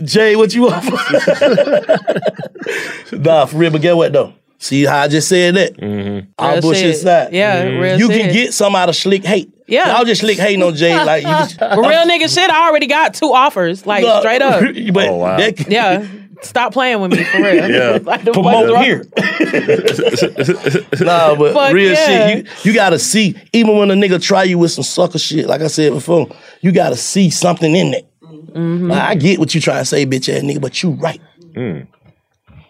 Jay, 0.06 0.36
what 0.36 0.54
you 0.54 0.62
want? 0.62 0.84
nah, 3.12 3.44
for 3.46 3.56
real, 3.58 3.70
but 3.70 3.82
get 3.82 3.94
what 3.96 4.12
though? 4.12 4.32
See 4.60 4.84
how 4.84 5.02
I 5.02 5.08
just 5.08 5.28
said 5.28 5.54
that? 5.54 5.76
Mm-hmm. 5.76 6.30
All 6.38 6.52
Real 6.52 6.60
bullshit 6.60 6.82
shit. 6.82 6.94
aside. 6.96 7.32
Yeah, 7.32 7.62
real 7.62 7.98
You 7.98 8.08
shit. 8.10 8.20
can 8.22 8.32
get 8.32 8.52
some 8.54 8.74
out 8.74 8.88
of 8.88 8.96
slick 8.96 9.24
hate. 9.24 9.52
Yeah. 9.68 9.94
Y'all 9.96 10.04
just 10.04 10.20
slick 10.22 10.38
hating 10.38 10.62
on 10.62 10.74
Jay 10.74 10.96
like 11.04 11.22
you 11.22 11.28
just, 11.28 11.60
real 11.60 11.70
nigga 12.06 12.32
shit, 12.32 12.50
I 12.50 12.68
already 12.68 12.86
got 12.86 13.14
two 13.14 13.32
offers, 13.32 13.86
like 13.86 14.02
No, 14.02 14.18
straight 14.20 14.42
up. 14.42 14.62
but 14.92 15.08
Oh, 15.08 15.16
wow. 15.16 15.36
that- 15.36 15.70
Yeah. 15.70 16.06
Stop 16.40 16.72
playing 16.72 17.00
with 17.00 17.10
me 17.10 17.24
for 17.24 17.38
real. 17.38 17.68
Yeah. 17.68 17.98
like 18.04 18.22
the 18.24 18.30
promote 18.32 18.68
fuck's 18.68 18.72
wrong- 18.72 18.84
here. 18.84 19.04
nah, 21.04 21.34
but 21.34 21.52
Fuck 21.52 21.72
real 21.72 21.92
yeah. 21.92 22.06
shit, 22.28 22.46
you 22.64 22.70
you 22.70 22.74
gotta 22.74 22.98
see. 22.98 23.36
Even 23.52 23.76
when 23.76 23.90
a 23.90 23.94
nigga 23.94 24.22
try 24.22 24.44
you 24.44 24.58
with 24.58 24.70
some 24.70 24.84
sucker 24.84 25.18
shit, 25.18 25.46
like 25.46 25.60
I 25.62 25.66
said 25.66 25.92
before, 25.92 26.28
you 26.60 26.72
gotta 26.72 26.96
see 26.96 27.30
something 27.30 27.74
in 27.74 27.90
that. 27.92 28.04
Mm-hmm. 28.22 28.88
Like, 28.90 29.02
I 29.02 29.14
get 29.16 29.38
what 29.38 29.54
you 29.54 29.60
trying 29.60 29.80
to 29.80 29.84
say, 29.84 30.06
bitch 30.06 30.28
ass 30.34 30.42
nigga, 30.42 30.60
but 30.60 30.80
you 30.82 30.90
right. 30.92 31.20
Mm. 31.54 31.86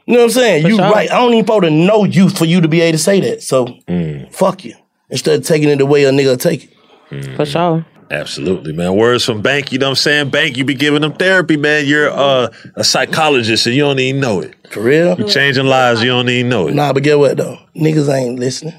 You 0.08 0.14
know 0.14 0.20
what 0.20 0.24
I'm 0.24 0.30
saying? 0.30 0.62
For 0.62 0.68
you 0.70 0.76
sure. 0.76 0.90
right. 0.90 1.10
I 1.10 1.16
don't 1.18 1.34
even 1.34 1.44
supposed 1.44 1.64
to 1.64 1.70
know 1.70 2.04
you 2.04 2.30
for 2.30 2.46
you 2.46 2.62
to 2.62 2.68
be 2.68 2.80
able 2.80 2.96
to 2.96 3.02
say 3.04 3.20
that. 3.20 3.42
So 3.42 3.66
Mm. 3.88 4.32
fuck 4.32 4.64
you. 4.64 4.74
Instead 5.10 5.40
of 5.40 5.46
taking 5.46 5.68
it 5.68 5.76
the 5.76 5.86
way 5.86 6.04
a 6.04 6.10
nigga 6.10 6.38
take 6.40 6.64
it. 7.12 7.36
For 7.36 7.44
sure. 7.44 7.84
Absolutely, 8.10 8.72
man. 8.72 8.94
Words 8.96 9.24
from 9.26 9.42
Bank, 9.42 9.70
you 9.70 9.78
know 9.78 9.86
what 9.86 9.90
I'm 9.90 9.96
saying? 9.96 10.30
Bank, 10.30 10.56
you 10.56 10.64
be 10.64 10.72
giving 10.74 11.02
them 11.02 11.12
therapy, 11.12 11.58
man. 11.58 11.84
You're 11.86 12.10
uh, 12.10 12.48
a 12.74 12.82
psychologist 12.84 13.66
and 13.66 13.74
you 13.76 13.82
don't 13.82 13.98
even 13.98 14.18
know 14.20 14.40
it. 14.40 14.54
For 14.70 14.80
real? 14.80 15.14
You're 15.18 15.28
changing 15.28 15.66
lives, 15.66 16.02
you 16.02 16.08
don't 16.08 16.28
even 16.30 16.48
know 16.48 16.68
it. 16.68 16.74
Nah, 16.74 16.94
but 16.94 17.02
get 17.02 17.18
what 17.18 17.36
though? 17.36 17.58
Niggas 17.76 18.08
ain't 18.10 18.38
listening. 18.38 18.72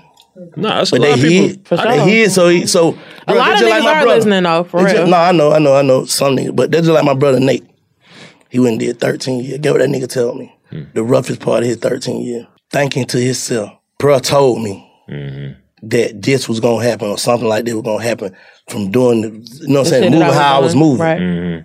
Nah, 0.55 0.77
that's 0.77 0.91
a 0.91 0.95
lot 0.95 1.01
they 1.03 1.13
of 1.13 1.19
hear, 1.19 1.47
people. 1.49 1.63
For 1.65 1.77
they 1.77 1.83
sure. 1.97 2.05
hear, 2.07 2.29
so 2.29 2.47
he, 2.49 2.65
so 2.65 2.89
A 3.27 3.33
bro, 3.33 3.35
lot 3.35 3.51
of 3.53 3.59
just 3.59 3.71
niggas 3.71 3.83
my 3.83 3.89
are 3.91 4.01
brother. 4.03 4.15
listening 4.15 4.43
though, 4.43 4.63
for 4.63 4.77
They 4.79 4.85
real. 4.85 4.93
just- 4.95 5.11
no, 5.11 5.17
I 5.17 5.31
know, 5.31 5.51
I 5.51 5.59
know, 5.59 5.75
I 5.75 5.81
know 5.83 6.05
some 6.05 6.35
niggas, 6.35 6.55
but 6.55 6.71
that's 6.71 6.87
just 6.87 6.95
like 6.95 7.05
my 7.05 7.13
brother 7.13 7.39
Nate. 7.39 7.65
He 8.49 8.57
went 8.57 8.71
and 8.71 8.79
did 8.79 8.99
13 8.99 9.43
years. 9.43 9.59
Get 9.59 9.73
what 9.73 9.79
that 9.79 9.89
nigga 9.89 10.07
tell 10.07 10.33
me? 10.33 10.55
Mm-hmm. 10.71 10.91
The 10.93 11.03
roughest 11.03 11.39
part 11.39 11.63
of 11.63 11.69
his 11.69 11.77
13 11.77 12.21
years. 12.21 12.45
Thinking 12.71 13.05
to 13.07 13.19
himself, 13.19 13.71
bruh 13.99 14.21
told 14.21 14.61
me 14.61 14.91
mm-hmm. 15.09 15.59
that 15.87 16.21
this 16.21 16.47
was 16.47 16.59
gonna 16.59 16.83
happen 16.83 17.07
or 17.07 17.17
something 17.17 17.47
like 17.47 17.65
this 17.65 17.73
was 17.73 17.83
gonna 17.83 18.03
happen 18.03 18.35
from 18.67 18.91
doing 18.91 19.21
the, 19.21 19.29
you 19.29 19.67
know 19.67 19.79
what 19.79 19.87
I'm 19.87 19.91
saying, 19.91 20.03
shit 20.03 20.11
moving 20.11 20.23
I 20.23 20.27
was 20.29 20.37
how 20.37 20.55
I 20.55 20.59
was 20.59 20.75
moving. 20.75 21.05
Right. 21.05 21.63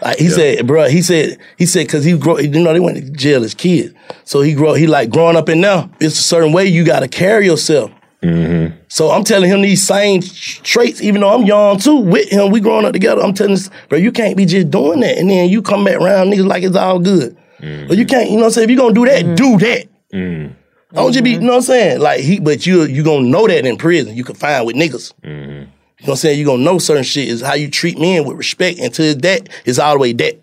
Like 0.00 0.18
he 0.18 0.28
said, 0.28 0.66
bruh, 0.66 0.90
he 0.90 1.02
said, 1.02 1.38
he 1.56 1.66
said, 1.66 1.88
cause 1.88 2.04
he 2.04 2.16
grow, 2.18 2.38
you 2.38 2.48
know, 2.48 2.72
they 2.72 2.80
went 2.80 2.96
to 2.98 3.10
jail 3.12 3.44
as 3.44 3.54
kids. 3.54 3.94
So 4.24 4.40
he 4.40 4.54
grow, 4.54 4.74
he 4.74 4.86
like 4.86 5.10
growing 5.10 5.36
up 5.36 5.48
in 5.48 5.60
now, 5.60 5.90
it's 6.00 6.18
a 6.18 6.22
certain 6.22 6.52
way 6.52 6.66
you 6.66 6.84
gotta 6.84 7.08
carry 7.08 7.46
yourself. 7.46 7.90
Mm-hmm. 8.22 8.76
So 8.88 9.10
I'm 9.10 9.22
telling 9.24 9.50
him 9.50 9.60
these 9.60 9.86
same 9.86 10.22
traits, 10.22 11.02
even 11.02 11.20
though 11.20 11.34
I'm 11.34 11.44
young 11.44 11.78
too, 11.78 11.96
with 11.96 12.30
him, 12.30 12.50
we 12.50 12.60
growing 12.60 12.86
up 12.86 12.92
together. 12.92 13.22
I'm 13.22 13.34
telling 13.34 13.54
this, 13.54 13.70
bro, 13.88 13.98
you 13.98 14.12
can't 14.12 14.36
be 14.36 14.46
just 14.46 14.70
doing 14.70 15.00
that. 15.00 15.18
And 15.18 15.28
then 15.28 15.50
you 15.50 15.60
come 15.60 15.84
back 15.84 15.96
around 15.96 16.30
niggas 16.30 16.46
like 16.46 16.62
it's 16.62 16.76
all 16.76 16.98
good. 16.98 17.36
Mm-hmm. 17.60 17.88
But 17.88 17.96
you 17.98 18.06
can't, 18.06 18.30
you 18.30 18.36
know 18.36 18.42
what 18.42 18.46
I'm 18.46 18.50
saying? 18.52 18.64
If 18.64 18.70
you're 18.70 18.80
gonna 18.80 18.94
do 18.94 19.06
that, 19.06 19.24
mm-hmm. 19.24 19.34
do 19.34 19.58
that. 19.58 19.88
Mm-hmm. 20.12 20.52
Don't 20.94 21.12
just 21.12 21.24
be, 21.24 21.30
you 21.32 21.40
know 21.40 21.48
what 21.48 21.56
I'm 21.56 21.62
saying? 21.62 22.00
Like 22.00 22.20
he, 22.20 22.38
but 22.38 22.66
you 22.66 22.84
you 22.84 23.02
gonna 23.02 23.26
know 23.26 23.46
that 23.48 23.66
in 23.66 23.76
prison. 23.76 24.16
You 24.16 24.22
can 24.24 24.36
find 24.36 24.64
with 24.66 24.76
niggas. 24.76 25.12
You 25.24 25.30
know 25.30 25.66
what 25.98 26.08
I'm 26.10 26.16
saying? 26.16 26.38
You 26.38 26.44
gonna 26.44 26.62
know 26.62 26.78
certain 26.78 27.02
shit 27.02 27.28
is 27.28 27.40
how 27.40 27.54
you 27.54 27.70
treat 27.70 27.98
men 27.98 28.24
with 28.24 28.36
respect. 28.36 28.78
Until 28.78 29.14
that 29.16 29.48
is 29.64 29.78
all 29.78 29.94
the 29.94 29.98
way 29.98 30.12
that. 30.12 30.40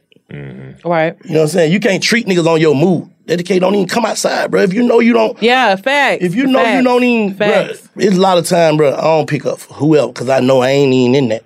Right. 0.84 1.18
You 1.24 1.34
know 1.34 1.40
what 1.40 1.44
I'm 1.44 1.48
saying? 1.50 1.72
You 1.72 1.80
can't 1.80 2.02
treat 2.02 2.26
niggas 2.26 2.48
on 2.48 2.60
your 2.60 2.76
mood. 2.76 3.10
That 3.26 3.46
kid 3.46 3.60
don't 3.60 3.76
even 3.76 3.88
come 3.88 4.06
outside, 4.06 4.52
bro. 4.52 4.62
If 4.62 4.74
you 4.74 4.84
know 4.84 5.00
you 5.00 5.14
don't, 5.14 5.42
Yeah, 5.42 5.76
facts. 5.76 6.24
if 6.24 6.36
you 6.36 6.48
know 6.48 6.64
you 6.64 6.84
don't 6.84 7.04
even, 7.04 7.38
bro, 7.38 7.70
it's 7.96 8.18
a 8.18 8.20
lot 8.20 8.38
of 8.38 8.46
time, 8.46 8.78
bro. 8.78 8.94
I 8.94 9.02
don't 9.02 9.30
pick 9.30 9.46
up 9.46 9.60
for 9.60 9.74
whoever 9.76 10.08
because 10.08 10.28
I 10.28 10.40
know 10.40 10.62
I 10.62 10.70
ain't 10.70 10.94
even 10.94 11.16
in 11.16 11.30
that. 11.30 11.44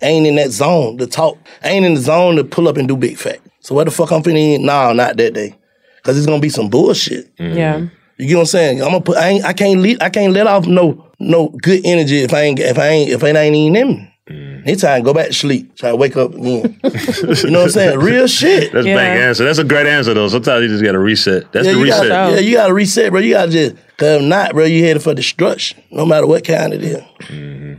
I 0.00 0.06
ain't 0.06 0.26
in 0.26 0.36
that 0.36 0.50
zone 0.50 0.98
to 0.98 1.06
talk. 1.06 1.38
I 1.62 1.70
ain't 1.70 1.84
in 1.84 1.94
the 1.94 2.00
zone 2.00 2.36
to 2.36 2.44
pull 2.44 2.68
up 2.68 2.76
and 2.76 2.86
do 2.86 2.96
big 2.96 3.18
fact. 3.18 3.40
So 3.66 3.74
what 3.74 3.82
the 3.82 3.90
fuck 3.90 4.12
I'm 4.12 4.22
finna? 4.22 4.60
Nah, 4.60 4.92
not 4.92 5.16
that 5.16 5.34
day, 5.34 5.52
because 5.96 6.16
it's 6.16 6.26
gonna 6.28 6.40
be 6.40 6.50
some 6.50 6.70
bullshit. 6.70 7.34
Mm-hmm. 7.36 7.58
Yeah. 7.58 7.78
You 8.16 8.28
get 8.28 8.34
what 8.36 8.40
I'm 8.42 8.46
saying? 8.46 8.80
I'm 8.80 8.90
gonna 8.90 9.00
put. 9.00 9.16
I 9.16 9.30
ain't. 9.30 9.44
I 9.44 9.52
can't 9.54 9.80
lead. 9.80 10.00
I 10.00 10.08
can't 10.08 10.32
let 10.32 10.46
off 10.46 10.68
no 10.68 11.04
no 11.18 11.48
good 11.48 11.80
energy 11.84 12.18
if 12.18 12.32
I 12.32 12.42
ain't. 12.42 12.60
If 12.60 12.78
I 12.78 12.86
ain't. 12.86 13.10
If 13.10 13.24
it 13.24 13.34
ain't 13.34 13.56
even 13.56 13.74
in 13.74 13.88
me. 13.88 14.14
Mm. 14.30 14.66
Anytime, 14.68 15.02
go 15.02 15.12
back 15.12 15.26
to 15.26 15.32
sleep. 15.32 15.74
Try 15.74 15.90
to 15.90 15.96
wake 15.96 16.16
up 16.16 16.32
again. 16.32 16.78
you 16.84 17.50
know 17.50 17.58
what 17.58 17.64
I'm 17.64 17.70
saying? 17.70 17.98
Real 17.98 18.28
shit. 18.28 18.72
That's 18.72 18.86
a 18.86 18.94
bank 18.94 19.20
answer. 19.20 19.44
That's 19.44 19.58
a 19.58 19.64
great 19.64 19.88
answer 19.88 20.14
though. 20.14 20.28
Sometimes 20.28 20.62
you 20.62 20.68
just 20.68 20.84
gotta 20.84 21.00
reset. 21.00 21.50
That's 21.50 21.66
yeah, 21.66 21.72
the 21.72 21.80
reset. 21.80 22.08
Gotta, 22.08 22.34
yeah, 22.34 22.38
you 22.38 22.54
gotta 22.54 22.74
reset, 22.74 23.10
bro. 23.10 23.20
You 23.20 23.34
gotta 23.34 23.50
just, 23.50 23.74
cause 23.98 24.20
if 24.20 24.28
not, 24.28 24.52
bro, 24.52 24.64
you 24.64 24.84
headed 24.84 25.02
for 25.02 25.14
destruction, 25.14 25.82
no 25.90 26.04
matter 26.06 26.26
what 26.26 26.44
kind 26.44 26.72
it 26.74 26.82
is. 26.84 27.02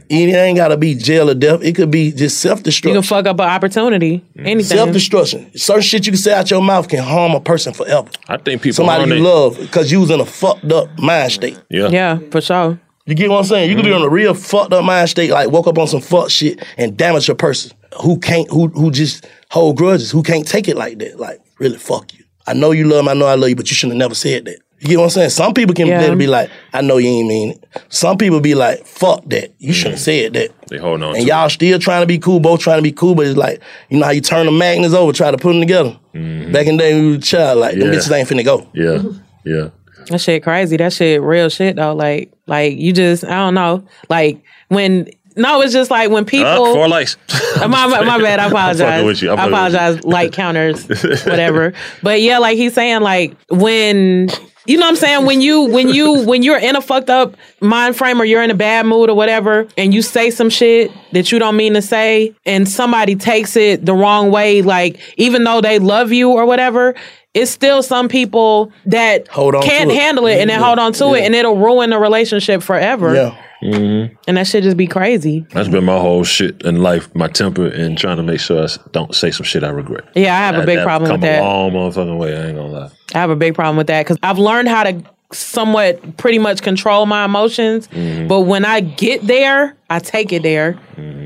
It 0.10 0.34
ain't 0.36 0.58
gotta 0.58 0.78
be 0.78 0.96
jail 0.96 1.30
or 1.30 1.34
death. 1.36 1.62
It 1.64 1.76
could 1.76 1.92
be 1.92 2.12
just 2.12 2.40
self 2.40 2.64
destruction. 2.64 2.96
You 2.96 3.02
can 3.02 3.08
fuck 3.08 3.26
up 3.26 3.40
an 3.40 3.50
opportunity. 3.50 4.24
Anything. 4.38 4.78
Self 4.78 4.92
destruction. 4.92 5.52
Certain 5.58 5.82
shit 5.82 6.06
you 6.06 6.12
can 6.12 6.18
say 6.20 6.34
out 6.34 6.50
your 6.52 6.62
mouth 6.62 6.88
can 6.88 7.04
harm 7.04 7.34
a 7.34 7.42
person 7.42 7.74
forever. 7.74 8.08
I 8.28 8.38
think 8.38 8.62
people 8.62 8.76
Somebody 8.76 9.04
you 9.04 9.10
they- 9.16 9.20
love 9.20 9.58
because 9.60 9.92
you 9.92 10.00
was 10.02 10.10
in 10.12 10.20
a 10.20 10.26
fucked 10.26 10.72
up 10.72 10.98
mind 11.00 11.32
state. 11.32 11.60
Yeah. 11.70 11.90
Yeah, 11.90 12.20
for 12.32 12.42
sure. 12.42 12.80
You 13.06 13.16
get 13.16 13.30
what 13.30 13.38
I'm 13.40 13.44
saying? 13.46 13.70
You 13.70 13.76
could 13.78 13.86
be 13.86 13.92
Mm-hmm. 13.92 14.02
on 14.02 14.08
a 14.08 14.12
real 14.12 14.34
fucked 14.34 14.74
up 14.74 14.84
mind 14.84 15.10
state, 15.10 15.32
like 15.32 15.50
woke 15.50 15.68
up 15.68 15.78
on 15.78 15.88
some 15.88 16.02
fuck 16.02 16.30
shit 16.30 16.62
and 16.78 16.98
damage 16.98 17.30
a 17.30 17.36
person 17.36 17.72
who 18.04 18.20
can't, 18.20 18.50
who 18.52 18.68
who 18.68 18.92
just 18.92 19.26
hold 19.50 19.78
grudges, 19.78 20.12
who 20.12 20.22
can't 20.24 20.46
take 20.48 20.68
it 20.68 20.76
like 20.76 21.00
that. 21.00 21.18
Like, 21.20 21.40
really, 21.58 21.78
fuck 21.78 22.14
you. 22.14 22.24
I 22.46 22.54
know 22.54 22.72
you 22.72 22.86
love 22.86 23.06
me, 23.06 23.12
I 23.12 23.14
know 23.14 23.26
I 23.26 23.36
love 23.36 23.50
you, 23.50 23.56
but 23.56 23.70
you 23.70 23.76
shouldn't 23.76 23.94
have 23.96 24.00
never 24.10 24.16
said 24.16 24.46
that. 24.46 24.60
You 24.80 24.90
get 24.90 24.98
what 24.98 25.04
I'm 25.06 25.10
saying? 25.10 25.30
Some 25.32 25.54
people 25.54 25.74
can 25.74 25.88
Yeah. 25.88 26.14
be 26.14 26.28
like, 26.28 26.50
I 26.74 26.82
know 26.82 26.98
you 26.98 27.10
ain't 27.10 27.28
mean 27.28 27.52
it. 27.52 27.64
Some 27.90 28.18
people 28.18 28.40
be 28.40 28.54
like, 28.54 28.86
fuck 28.86 29.24
that. 29.30 29.52
You 29.58 29.74
shouldn't 29.74 29.96
have 29.96 30.02
said 30.02 30.34
that. 30.34 30.52
They 30.70 30.78
hold 30.78 31.02
on 31.02 31.16
And 31.16 31.24
to 31.24 31.28
y'all 31.28 31.50
still 31.50 31.80
trying 31.80 32.02
to 32.04 32.08
be 32.08 32.20
cool, 32.20 32.40
both 32.40 32.60
trying 32.60 32.78
to 32.78 32.84
be 32.84 32.92
cool, 32.92 33.16
but 33.16 33.26
it's 33.26 33.38
like, 33.38 33.60
you 33.90 33.98
know 33.98 34.06
how 34.06 34.12
you 34.12 34.22
turn 34.22 34.46
the 34.46 34.52
magnets 34.52 34.94
over, 34.94 35.12
try 35.14 35.32
to 35.32 35.38
put 35.38 35.52
them 35.54 35.62
together. 35.62 35.98
Back 36.14 36.68
in 36.68 36.78
the 36.78 36.84
day 36.84 36.94
when 36.94 37.04
we 37.06 37.10
were 37.12 37.18
a 37.18 37.22
child, 37.22 37.60
like, 37.60 37.76
them 37.76 37.90
Mm-hmm. 37.90 37.98
Bitches 37.98 38.12
ain't 38.18 38.30
finna 38.30 38.46
go. 38.46 38.68
Yeah. 38.74 39.02
Yeah. 39.46 39.70
That 40.10 40.20
shit 40.20 40.44
crazy. 40.44 40.78
That 40.78 40.94
shit 40.94 41.22
real 41.22 41.50
shit 41.50 41.76
though. 41.76 41.94
Like, 41.96 42.32
like 42.46 42.78
you 42.78 42.94
just 42.94 43.24
I 43.26 43.32
don't 43.36 43.54
know. 43.56 43.84
Like 44.10 44.42
when 44.70 45.10
no, 45.36 45.62
it's 45.62 45.74
just 45.74 45.92
like 45.92 46.10
when 46.10 46.26
people. 46.26 46.48
Uh, 46.48 46.74
four 46.74 46.88
likes. 46.88 47.16
my, 47.60 47.68
my, 47.68 48.02
my 48.04 48.18
bad. 48.20 48.40
I 48.40 48.46
I'm 48.46 48.52
apologize. 48.52 49.04
with 49.06 49.22
you. 49.22 49.32
I'm 49.32 49.40
I 49.40 49.44
fucking 49.44 49.52
with 49.52 49.74
you. 49.74 49.78
apologize. 49.80 50.04
Light 50.06 50.32
counters, 50.34 50.88
whatever. 51.26 51.74
But 52.02 52.22
yeah, 52.22 52.40
like 52.40 52.58
he's 52.58 52.74
saying, 52.74 53.02
like 53.02 53.36
when 53.50 54.30
you 54.68 54.78
know 54.78 54.86
what 54.86 54.90
I'm 54.92 54.96
saying 54.98 55.26
when 55.26 55.42
you 55.42 55.62
when 55.64 55.90
you 55.90 56.24
when 56.26 56.44
you're 56.44 56.58
in 56.60 56.76
a 56.76 56.82
fucked 56.82 57.10
up 57.10 57.36
mind 57.62 57.96
frame 57.96 58.22
or 58.22 58.26
you're 58.26 58.44
in 58.44 58.52
a 58.52 58.56
bad 58.56 58.86
mood 58.86 59.10
or 59.10 59.16
whatever, 59.16 59.68
and 59.78 59.94
you 59.94 60.02
say 60.02 60.30
some 60.30 60.50
shit 60.50 60.92
that 61.14 61.32
you 61.32 61.40
don't 61.40 61.56
mean 61.56 61.74
to 61.74 61.82
say, 61.82 62.36
and 62.46 62.68
somebody 62.70 63.16
takes 63.16 63.56
it 63.56 63.86
the 63.86 63.94
wrong 63.94 64.30
way, 64.30 64.62
like 64.62 65.00
even 65.18 65.44
though 65.44 65.62
they 65.62 65.80
love 65.80 66.12
you 66.12 66.30
or 66.32 66.46
whatever. 66.46 66.94
It's 67.34 67.52
still 67.52 67.84
some 67.84 68.08
people 68.10 68.72
that 68.88 69.28
Hold 69.28 69.54
on 69.54 69.62
can't 69.62 69.92
to 69.92 69.96
it. 69.96 70.00
handle 70.02 70.26
it 70.26 70.40
and 70.40 70.50
then 70.50 70.60
Yeah. 70.60 70.66
hold 70.66 70.80
on 70.80 70.92
to 70.94 71.14
it 71.14 71.22
and 71.24 71.36
it'll 71.36 71.56
ruin 71.56 71.92
the 71.92 72.00
relationship 72.00 72.64
forever. 72.64 73.14
Yeah. 73.14 73.38
Mm-hmm. 73.68 74.16
And 74.28 74.38
that 74.38 74.48
shit 74.48 74.64
just 74.64 74.78
be 74.78 74.88
crazy. 74.88 75.46
That's 75.52 75.68
been 75.70 75.84
my 75.84 76.00
whole 76.00 76.24
shit 76.24 76.62
in 76.64 76.82
life, 76.82 77.14
my 77.14 77.28
temper, 77.28 77.68
and 77.68 77.98
trying 77.98 78.18
to 78.18 78.24
make 78.24 78.40
sure 78.40 78.64
I 78.64 78.68
don't 78.92 79.14
say 79.14 79.32
some 79.32 79.44
shit 79.46 79.64
I 79.64 79.70
regret. 79.70 80.06
Yeah, 80.16 80.36
I 80.36 80.40
have 80.40 80.56
a 80.56 80.66
big 80.66 80.84
problem 80.84 81.10
come 81.12 81.22
with 81.22 81.30
that. 81.30 81.42
a 81.42 81.44
long 81.44 81.72
motherfucking 81.72 82.18
way. 82.18 82.38
I 82.38 82.48
ain't 82.48 82.56
gonna 82.56 82.68
lie. 82.68 82.92
I 83.14 83.20
have 83.20 83.30
a 83.30 83.36
big 83.36 83.56
problem 83.56 83.78
with 83.78 83.88
that 83.88 84.04
because 84.04 84.18
I've 84.24 84.40
learned 84.40 84.70
how 84.70 84.84
to 84.84 85.04
somewhat 85.32 86.18
pretty 86.18 86.40
much 86.40 86.62
control 86.62 87.06
my 87.06 87.26
emotions. 87.26 87.88
Mm-hmm. 87.90 88.28
But 88.28 88.42
when 88.42 88.64
I 88.64 88.80
get 88.80 89.28
there, 89.28 89.76
I 89.90 90.00
take 90.00 90.32
it 90.32 90.44
there. 90.44 90.80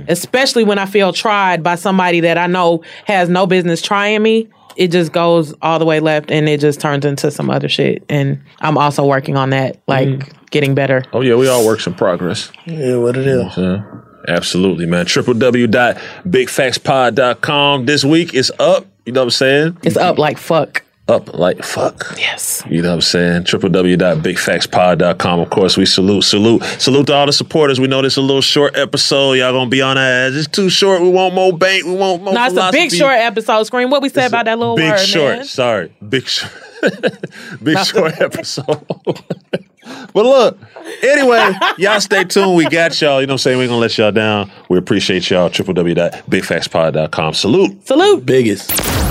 Especially 0.08 0.64
when 0.64 0.80
I 0.80 0.88
feel 0.88 1.14
tried 1.14 1.62
by 1.62 1.76
somebody 1.76 2.22
that 2.22 2.38
I 2.38 2.48
know 2.48 2.84
has 3.06 3.30
no 3.30 3.46
business 3.46 3.82
trying 3.82 4.24
me. 4.24 4.50
It 4.78 4.90
just 4.90 5.12
goes 5.12 5.54
all 5.62 5.80
the 5.80 5.86
way 5.86 6.00
left 6.00 6.32
and 6.32 6.48
it 6.50 6.60
just 6.60 6.80
turns 6.80 7.06
into 7.06 7.32
some 7.32 7.50
other 7.50 7.70
shit. 7.70 8.04
And 8.10 8.42
I'm 8.60 8.78
also 8.78 9.06
working 9.06 9.38
on 9.38 9.50
that, 9.52 9.78
like 9.88 10.08
Mm-hmm. 10.08 10.46
getting 10.52 10.76
better. 10.76 11.04
Oh 11.14 11.22
yeah, 11.22 11.36
we 11.36 11.48
all 11.48 11.66
works 11.66 11.88
in 11.88 11.94
progress. 11.94 12.52
Yeah, 12.66 12.98
what 12.98 13.16
it 13.18 13.28
is. 13.28 13.58
Yeah. 13.58 13.84
Absolutely, 14.28 14.86
man. 14.86 15.06
www.bigfactspod.com. 15.06 17.86
This 17.86 18.04
week 18.04 18.34
is 18.34 18.52
up. 18.60 18.86
You 19.06 19.14
know 19.14 19.22
what 19.22 19.26
I'm 19.26 19.30
saying? 19.32 19.78
It's 19.84 19.98
up 19.98 20.18
like 20.20 20.38
fuck. 20.38 20.84
Up 21.08 21.34
like 21.34 21.64
fuck. 21.64 22.14
Yes. 22.18 22.64
You 22.70 22.82
know 22.82 22.90
what 22.90 22.96
I'm 22.96 23.02
saying? 23.02 23.44
www.bigfactspod.com. 23.44 25.40
Of 25.40 25.50
course, 25.50 25.76
we 25.76 25.86
salute, 25.86 26.24
salute, 26.24 26.64
salute 26.80 27.08
to 27.08 27.14
all 27.14 27.26
the 27.26 27.34
supporters. 27.34 27.80
We 27.82 27.88
know 27.88 28.02
this 28.02 28.14
is 28.14 28.18
a 28.18 28.22
little 28.22 28.42
short 28.42 28.78
episode. 28.78 29.34
Y'all 29.34 29.52
gonna 29.52 29.70
be 29.70 29.82
on 29.82 29.98
our 29.98 30.04
ass. 30.04 30.34
It's 30.36 30.48
too 30.48 30.70
short. 30.70 31.02
We 31.02 31.10
want 31.10 31.34
more 31.34 31.52
bank. 31.58 31.86
We 31.86 31.96
want 31.96 32.24
more 32.24 32.34
No, 32.34 32.46
it's 32.46 32.56
a 32.56 32.70
big 32.72 32.92
short 32.92 33.16
episode. 33.16 33.64
Scream 33.64 33.90
what 33.90 34.02
we 34.02 34.10
said 34.10 34.28
about 34.28 34.46
that 34.46 34.58
little 34.58 34.76
Big 34.78 34.92
word, 34.92 35.00
short. 35.00 35.36
man. 35.38 35.46
Sorry. 35.46 35.92
Big 36.08 36.28
short. 36.28 36.54
big 37.64 37.78
short 37.80 38.20
episode. 38.22 38.86
But 40.14 40.26
look, 40.26 40.58
anyway, 41.04 41.52
y'all 41.78 42.00
stay 42.00 42.24
tuned. 42.24 42.56
We 42.56 42.66
got 42.66 43.00
y'all. 43.02 43.20
You 43.20 43.28
know 43.28 43.32
what 43.32 43.36
I'm 43.36 43.38
saying? 43.40 43.58
We 43.58 43.64
ain't 43.66 43.72
gonna 43.72 43.82
let 43.82 43.98
y'all 43.98 44.12
down. 44.12 44.52
We 44.70 44.78
appreciate 44.78 45.30
y'all. 45.30 45.50
www.bigfactspod.com. 45.50 47.34
Salute. 47.34 47.88
Salute. 47.88 48.26
Biggest. 48.26 49.11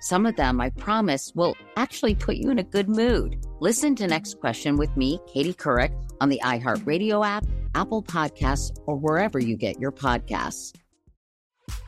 Some 0.00 0.26
of 0.26 0.36
them, 0.36 0.60
I 0.60 0.70
promise, 0.70 1.32
will 1.34 1.56
actually 1.76 2.14
put 2.14 2.36
you 2.36 2.50
in 2.50 2.58
a 2.58 2.64
good 2.64 2.88
mood. 2.88 3.44
Listen 3.60 3.94
to 3.96 4.06
Next 4.06 4.38
Question 4.40 4.76
with 4.76 4.96
me, 4.96 5.18
Katie 5.26 5.54
Couric, 5.54 5.92
on 6.20 6.28
the 6.28 6.40
iHeartRadio 6.44 7.26
app, 7.26 7.44
Apple 7.74 8.02
Podcasts, 8.02 8.76
or 8.86 8.96
wherever 8.96 9.38
you 9.38 9.56
get 9.56 9.78
your 9.80 9.92
podcasts. 9.92 10.74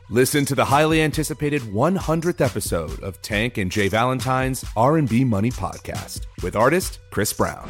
Listen 0.09 0.43
to 0.43 0.55
the 0.55 0.65
highly 0.65 1.01
anticipated 1.01 1.61
100th 1.61 2.41
episode 2.41 3.01
of 3.01 3.21
Tank 3.21 3.57
and 3.57 3.71
J. 3.71 3.87
Valentine's 3.87 4.65
R&B 4.75 5.23
Money 5.23 5.51
podcast 5.51 6.25
with 6.43 6.57
artist 6.57 6.99
Chris 7.11 7.31
Brown. 7.31 7.69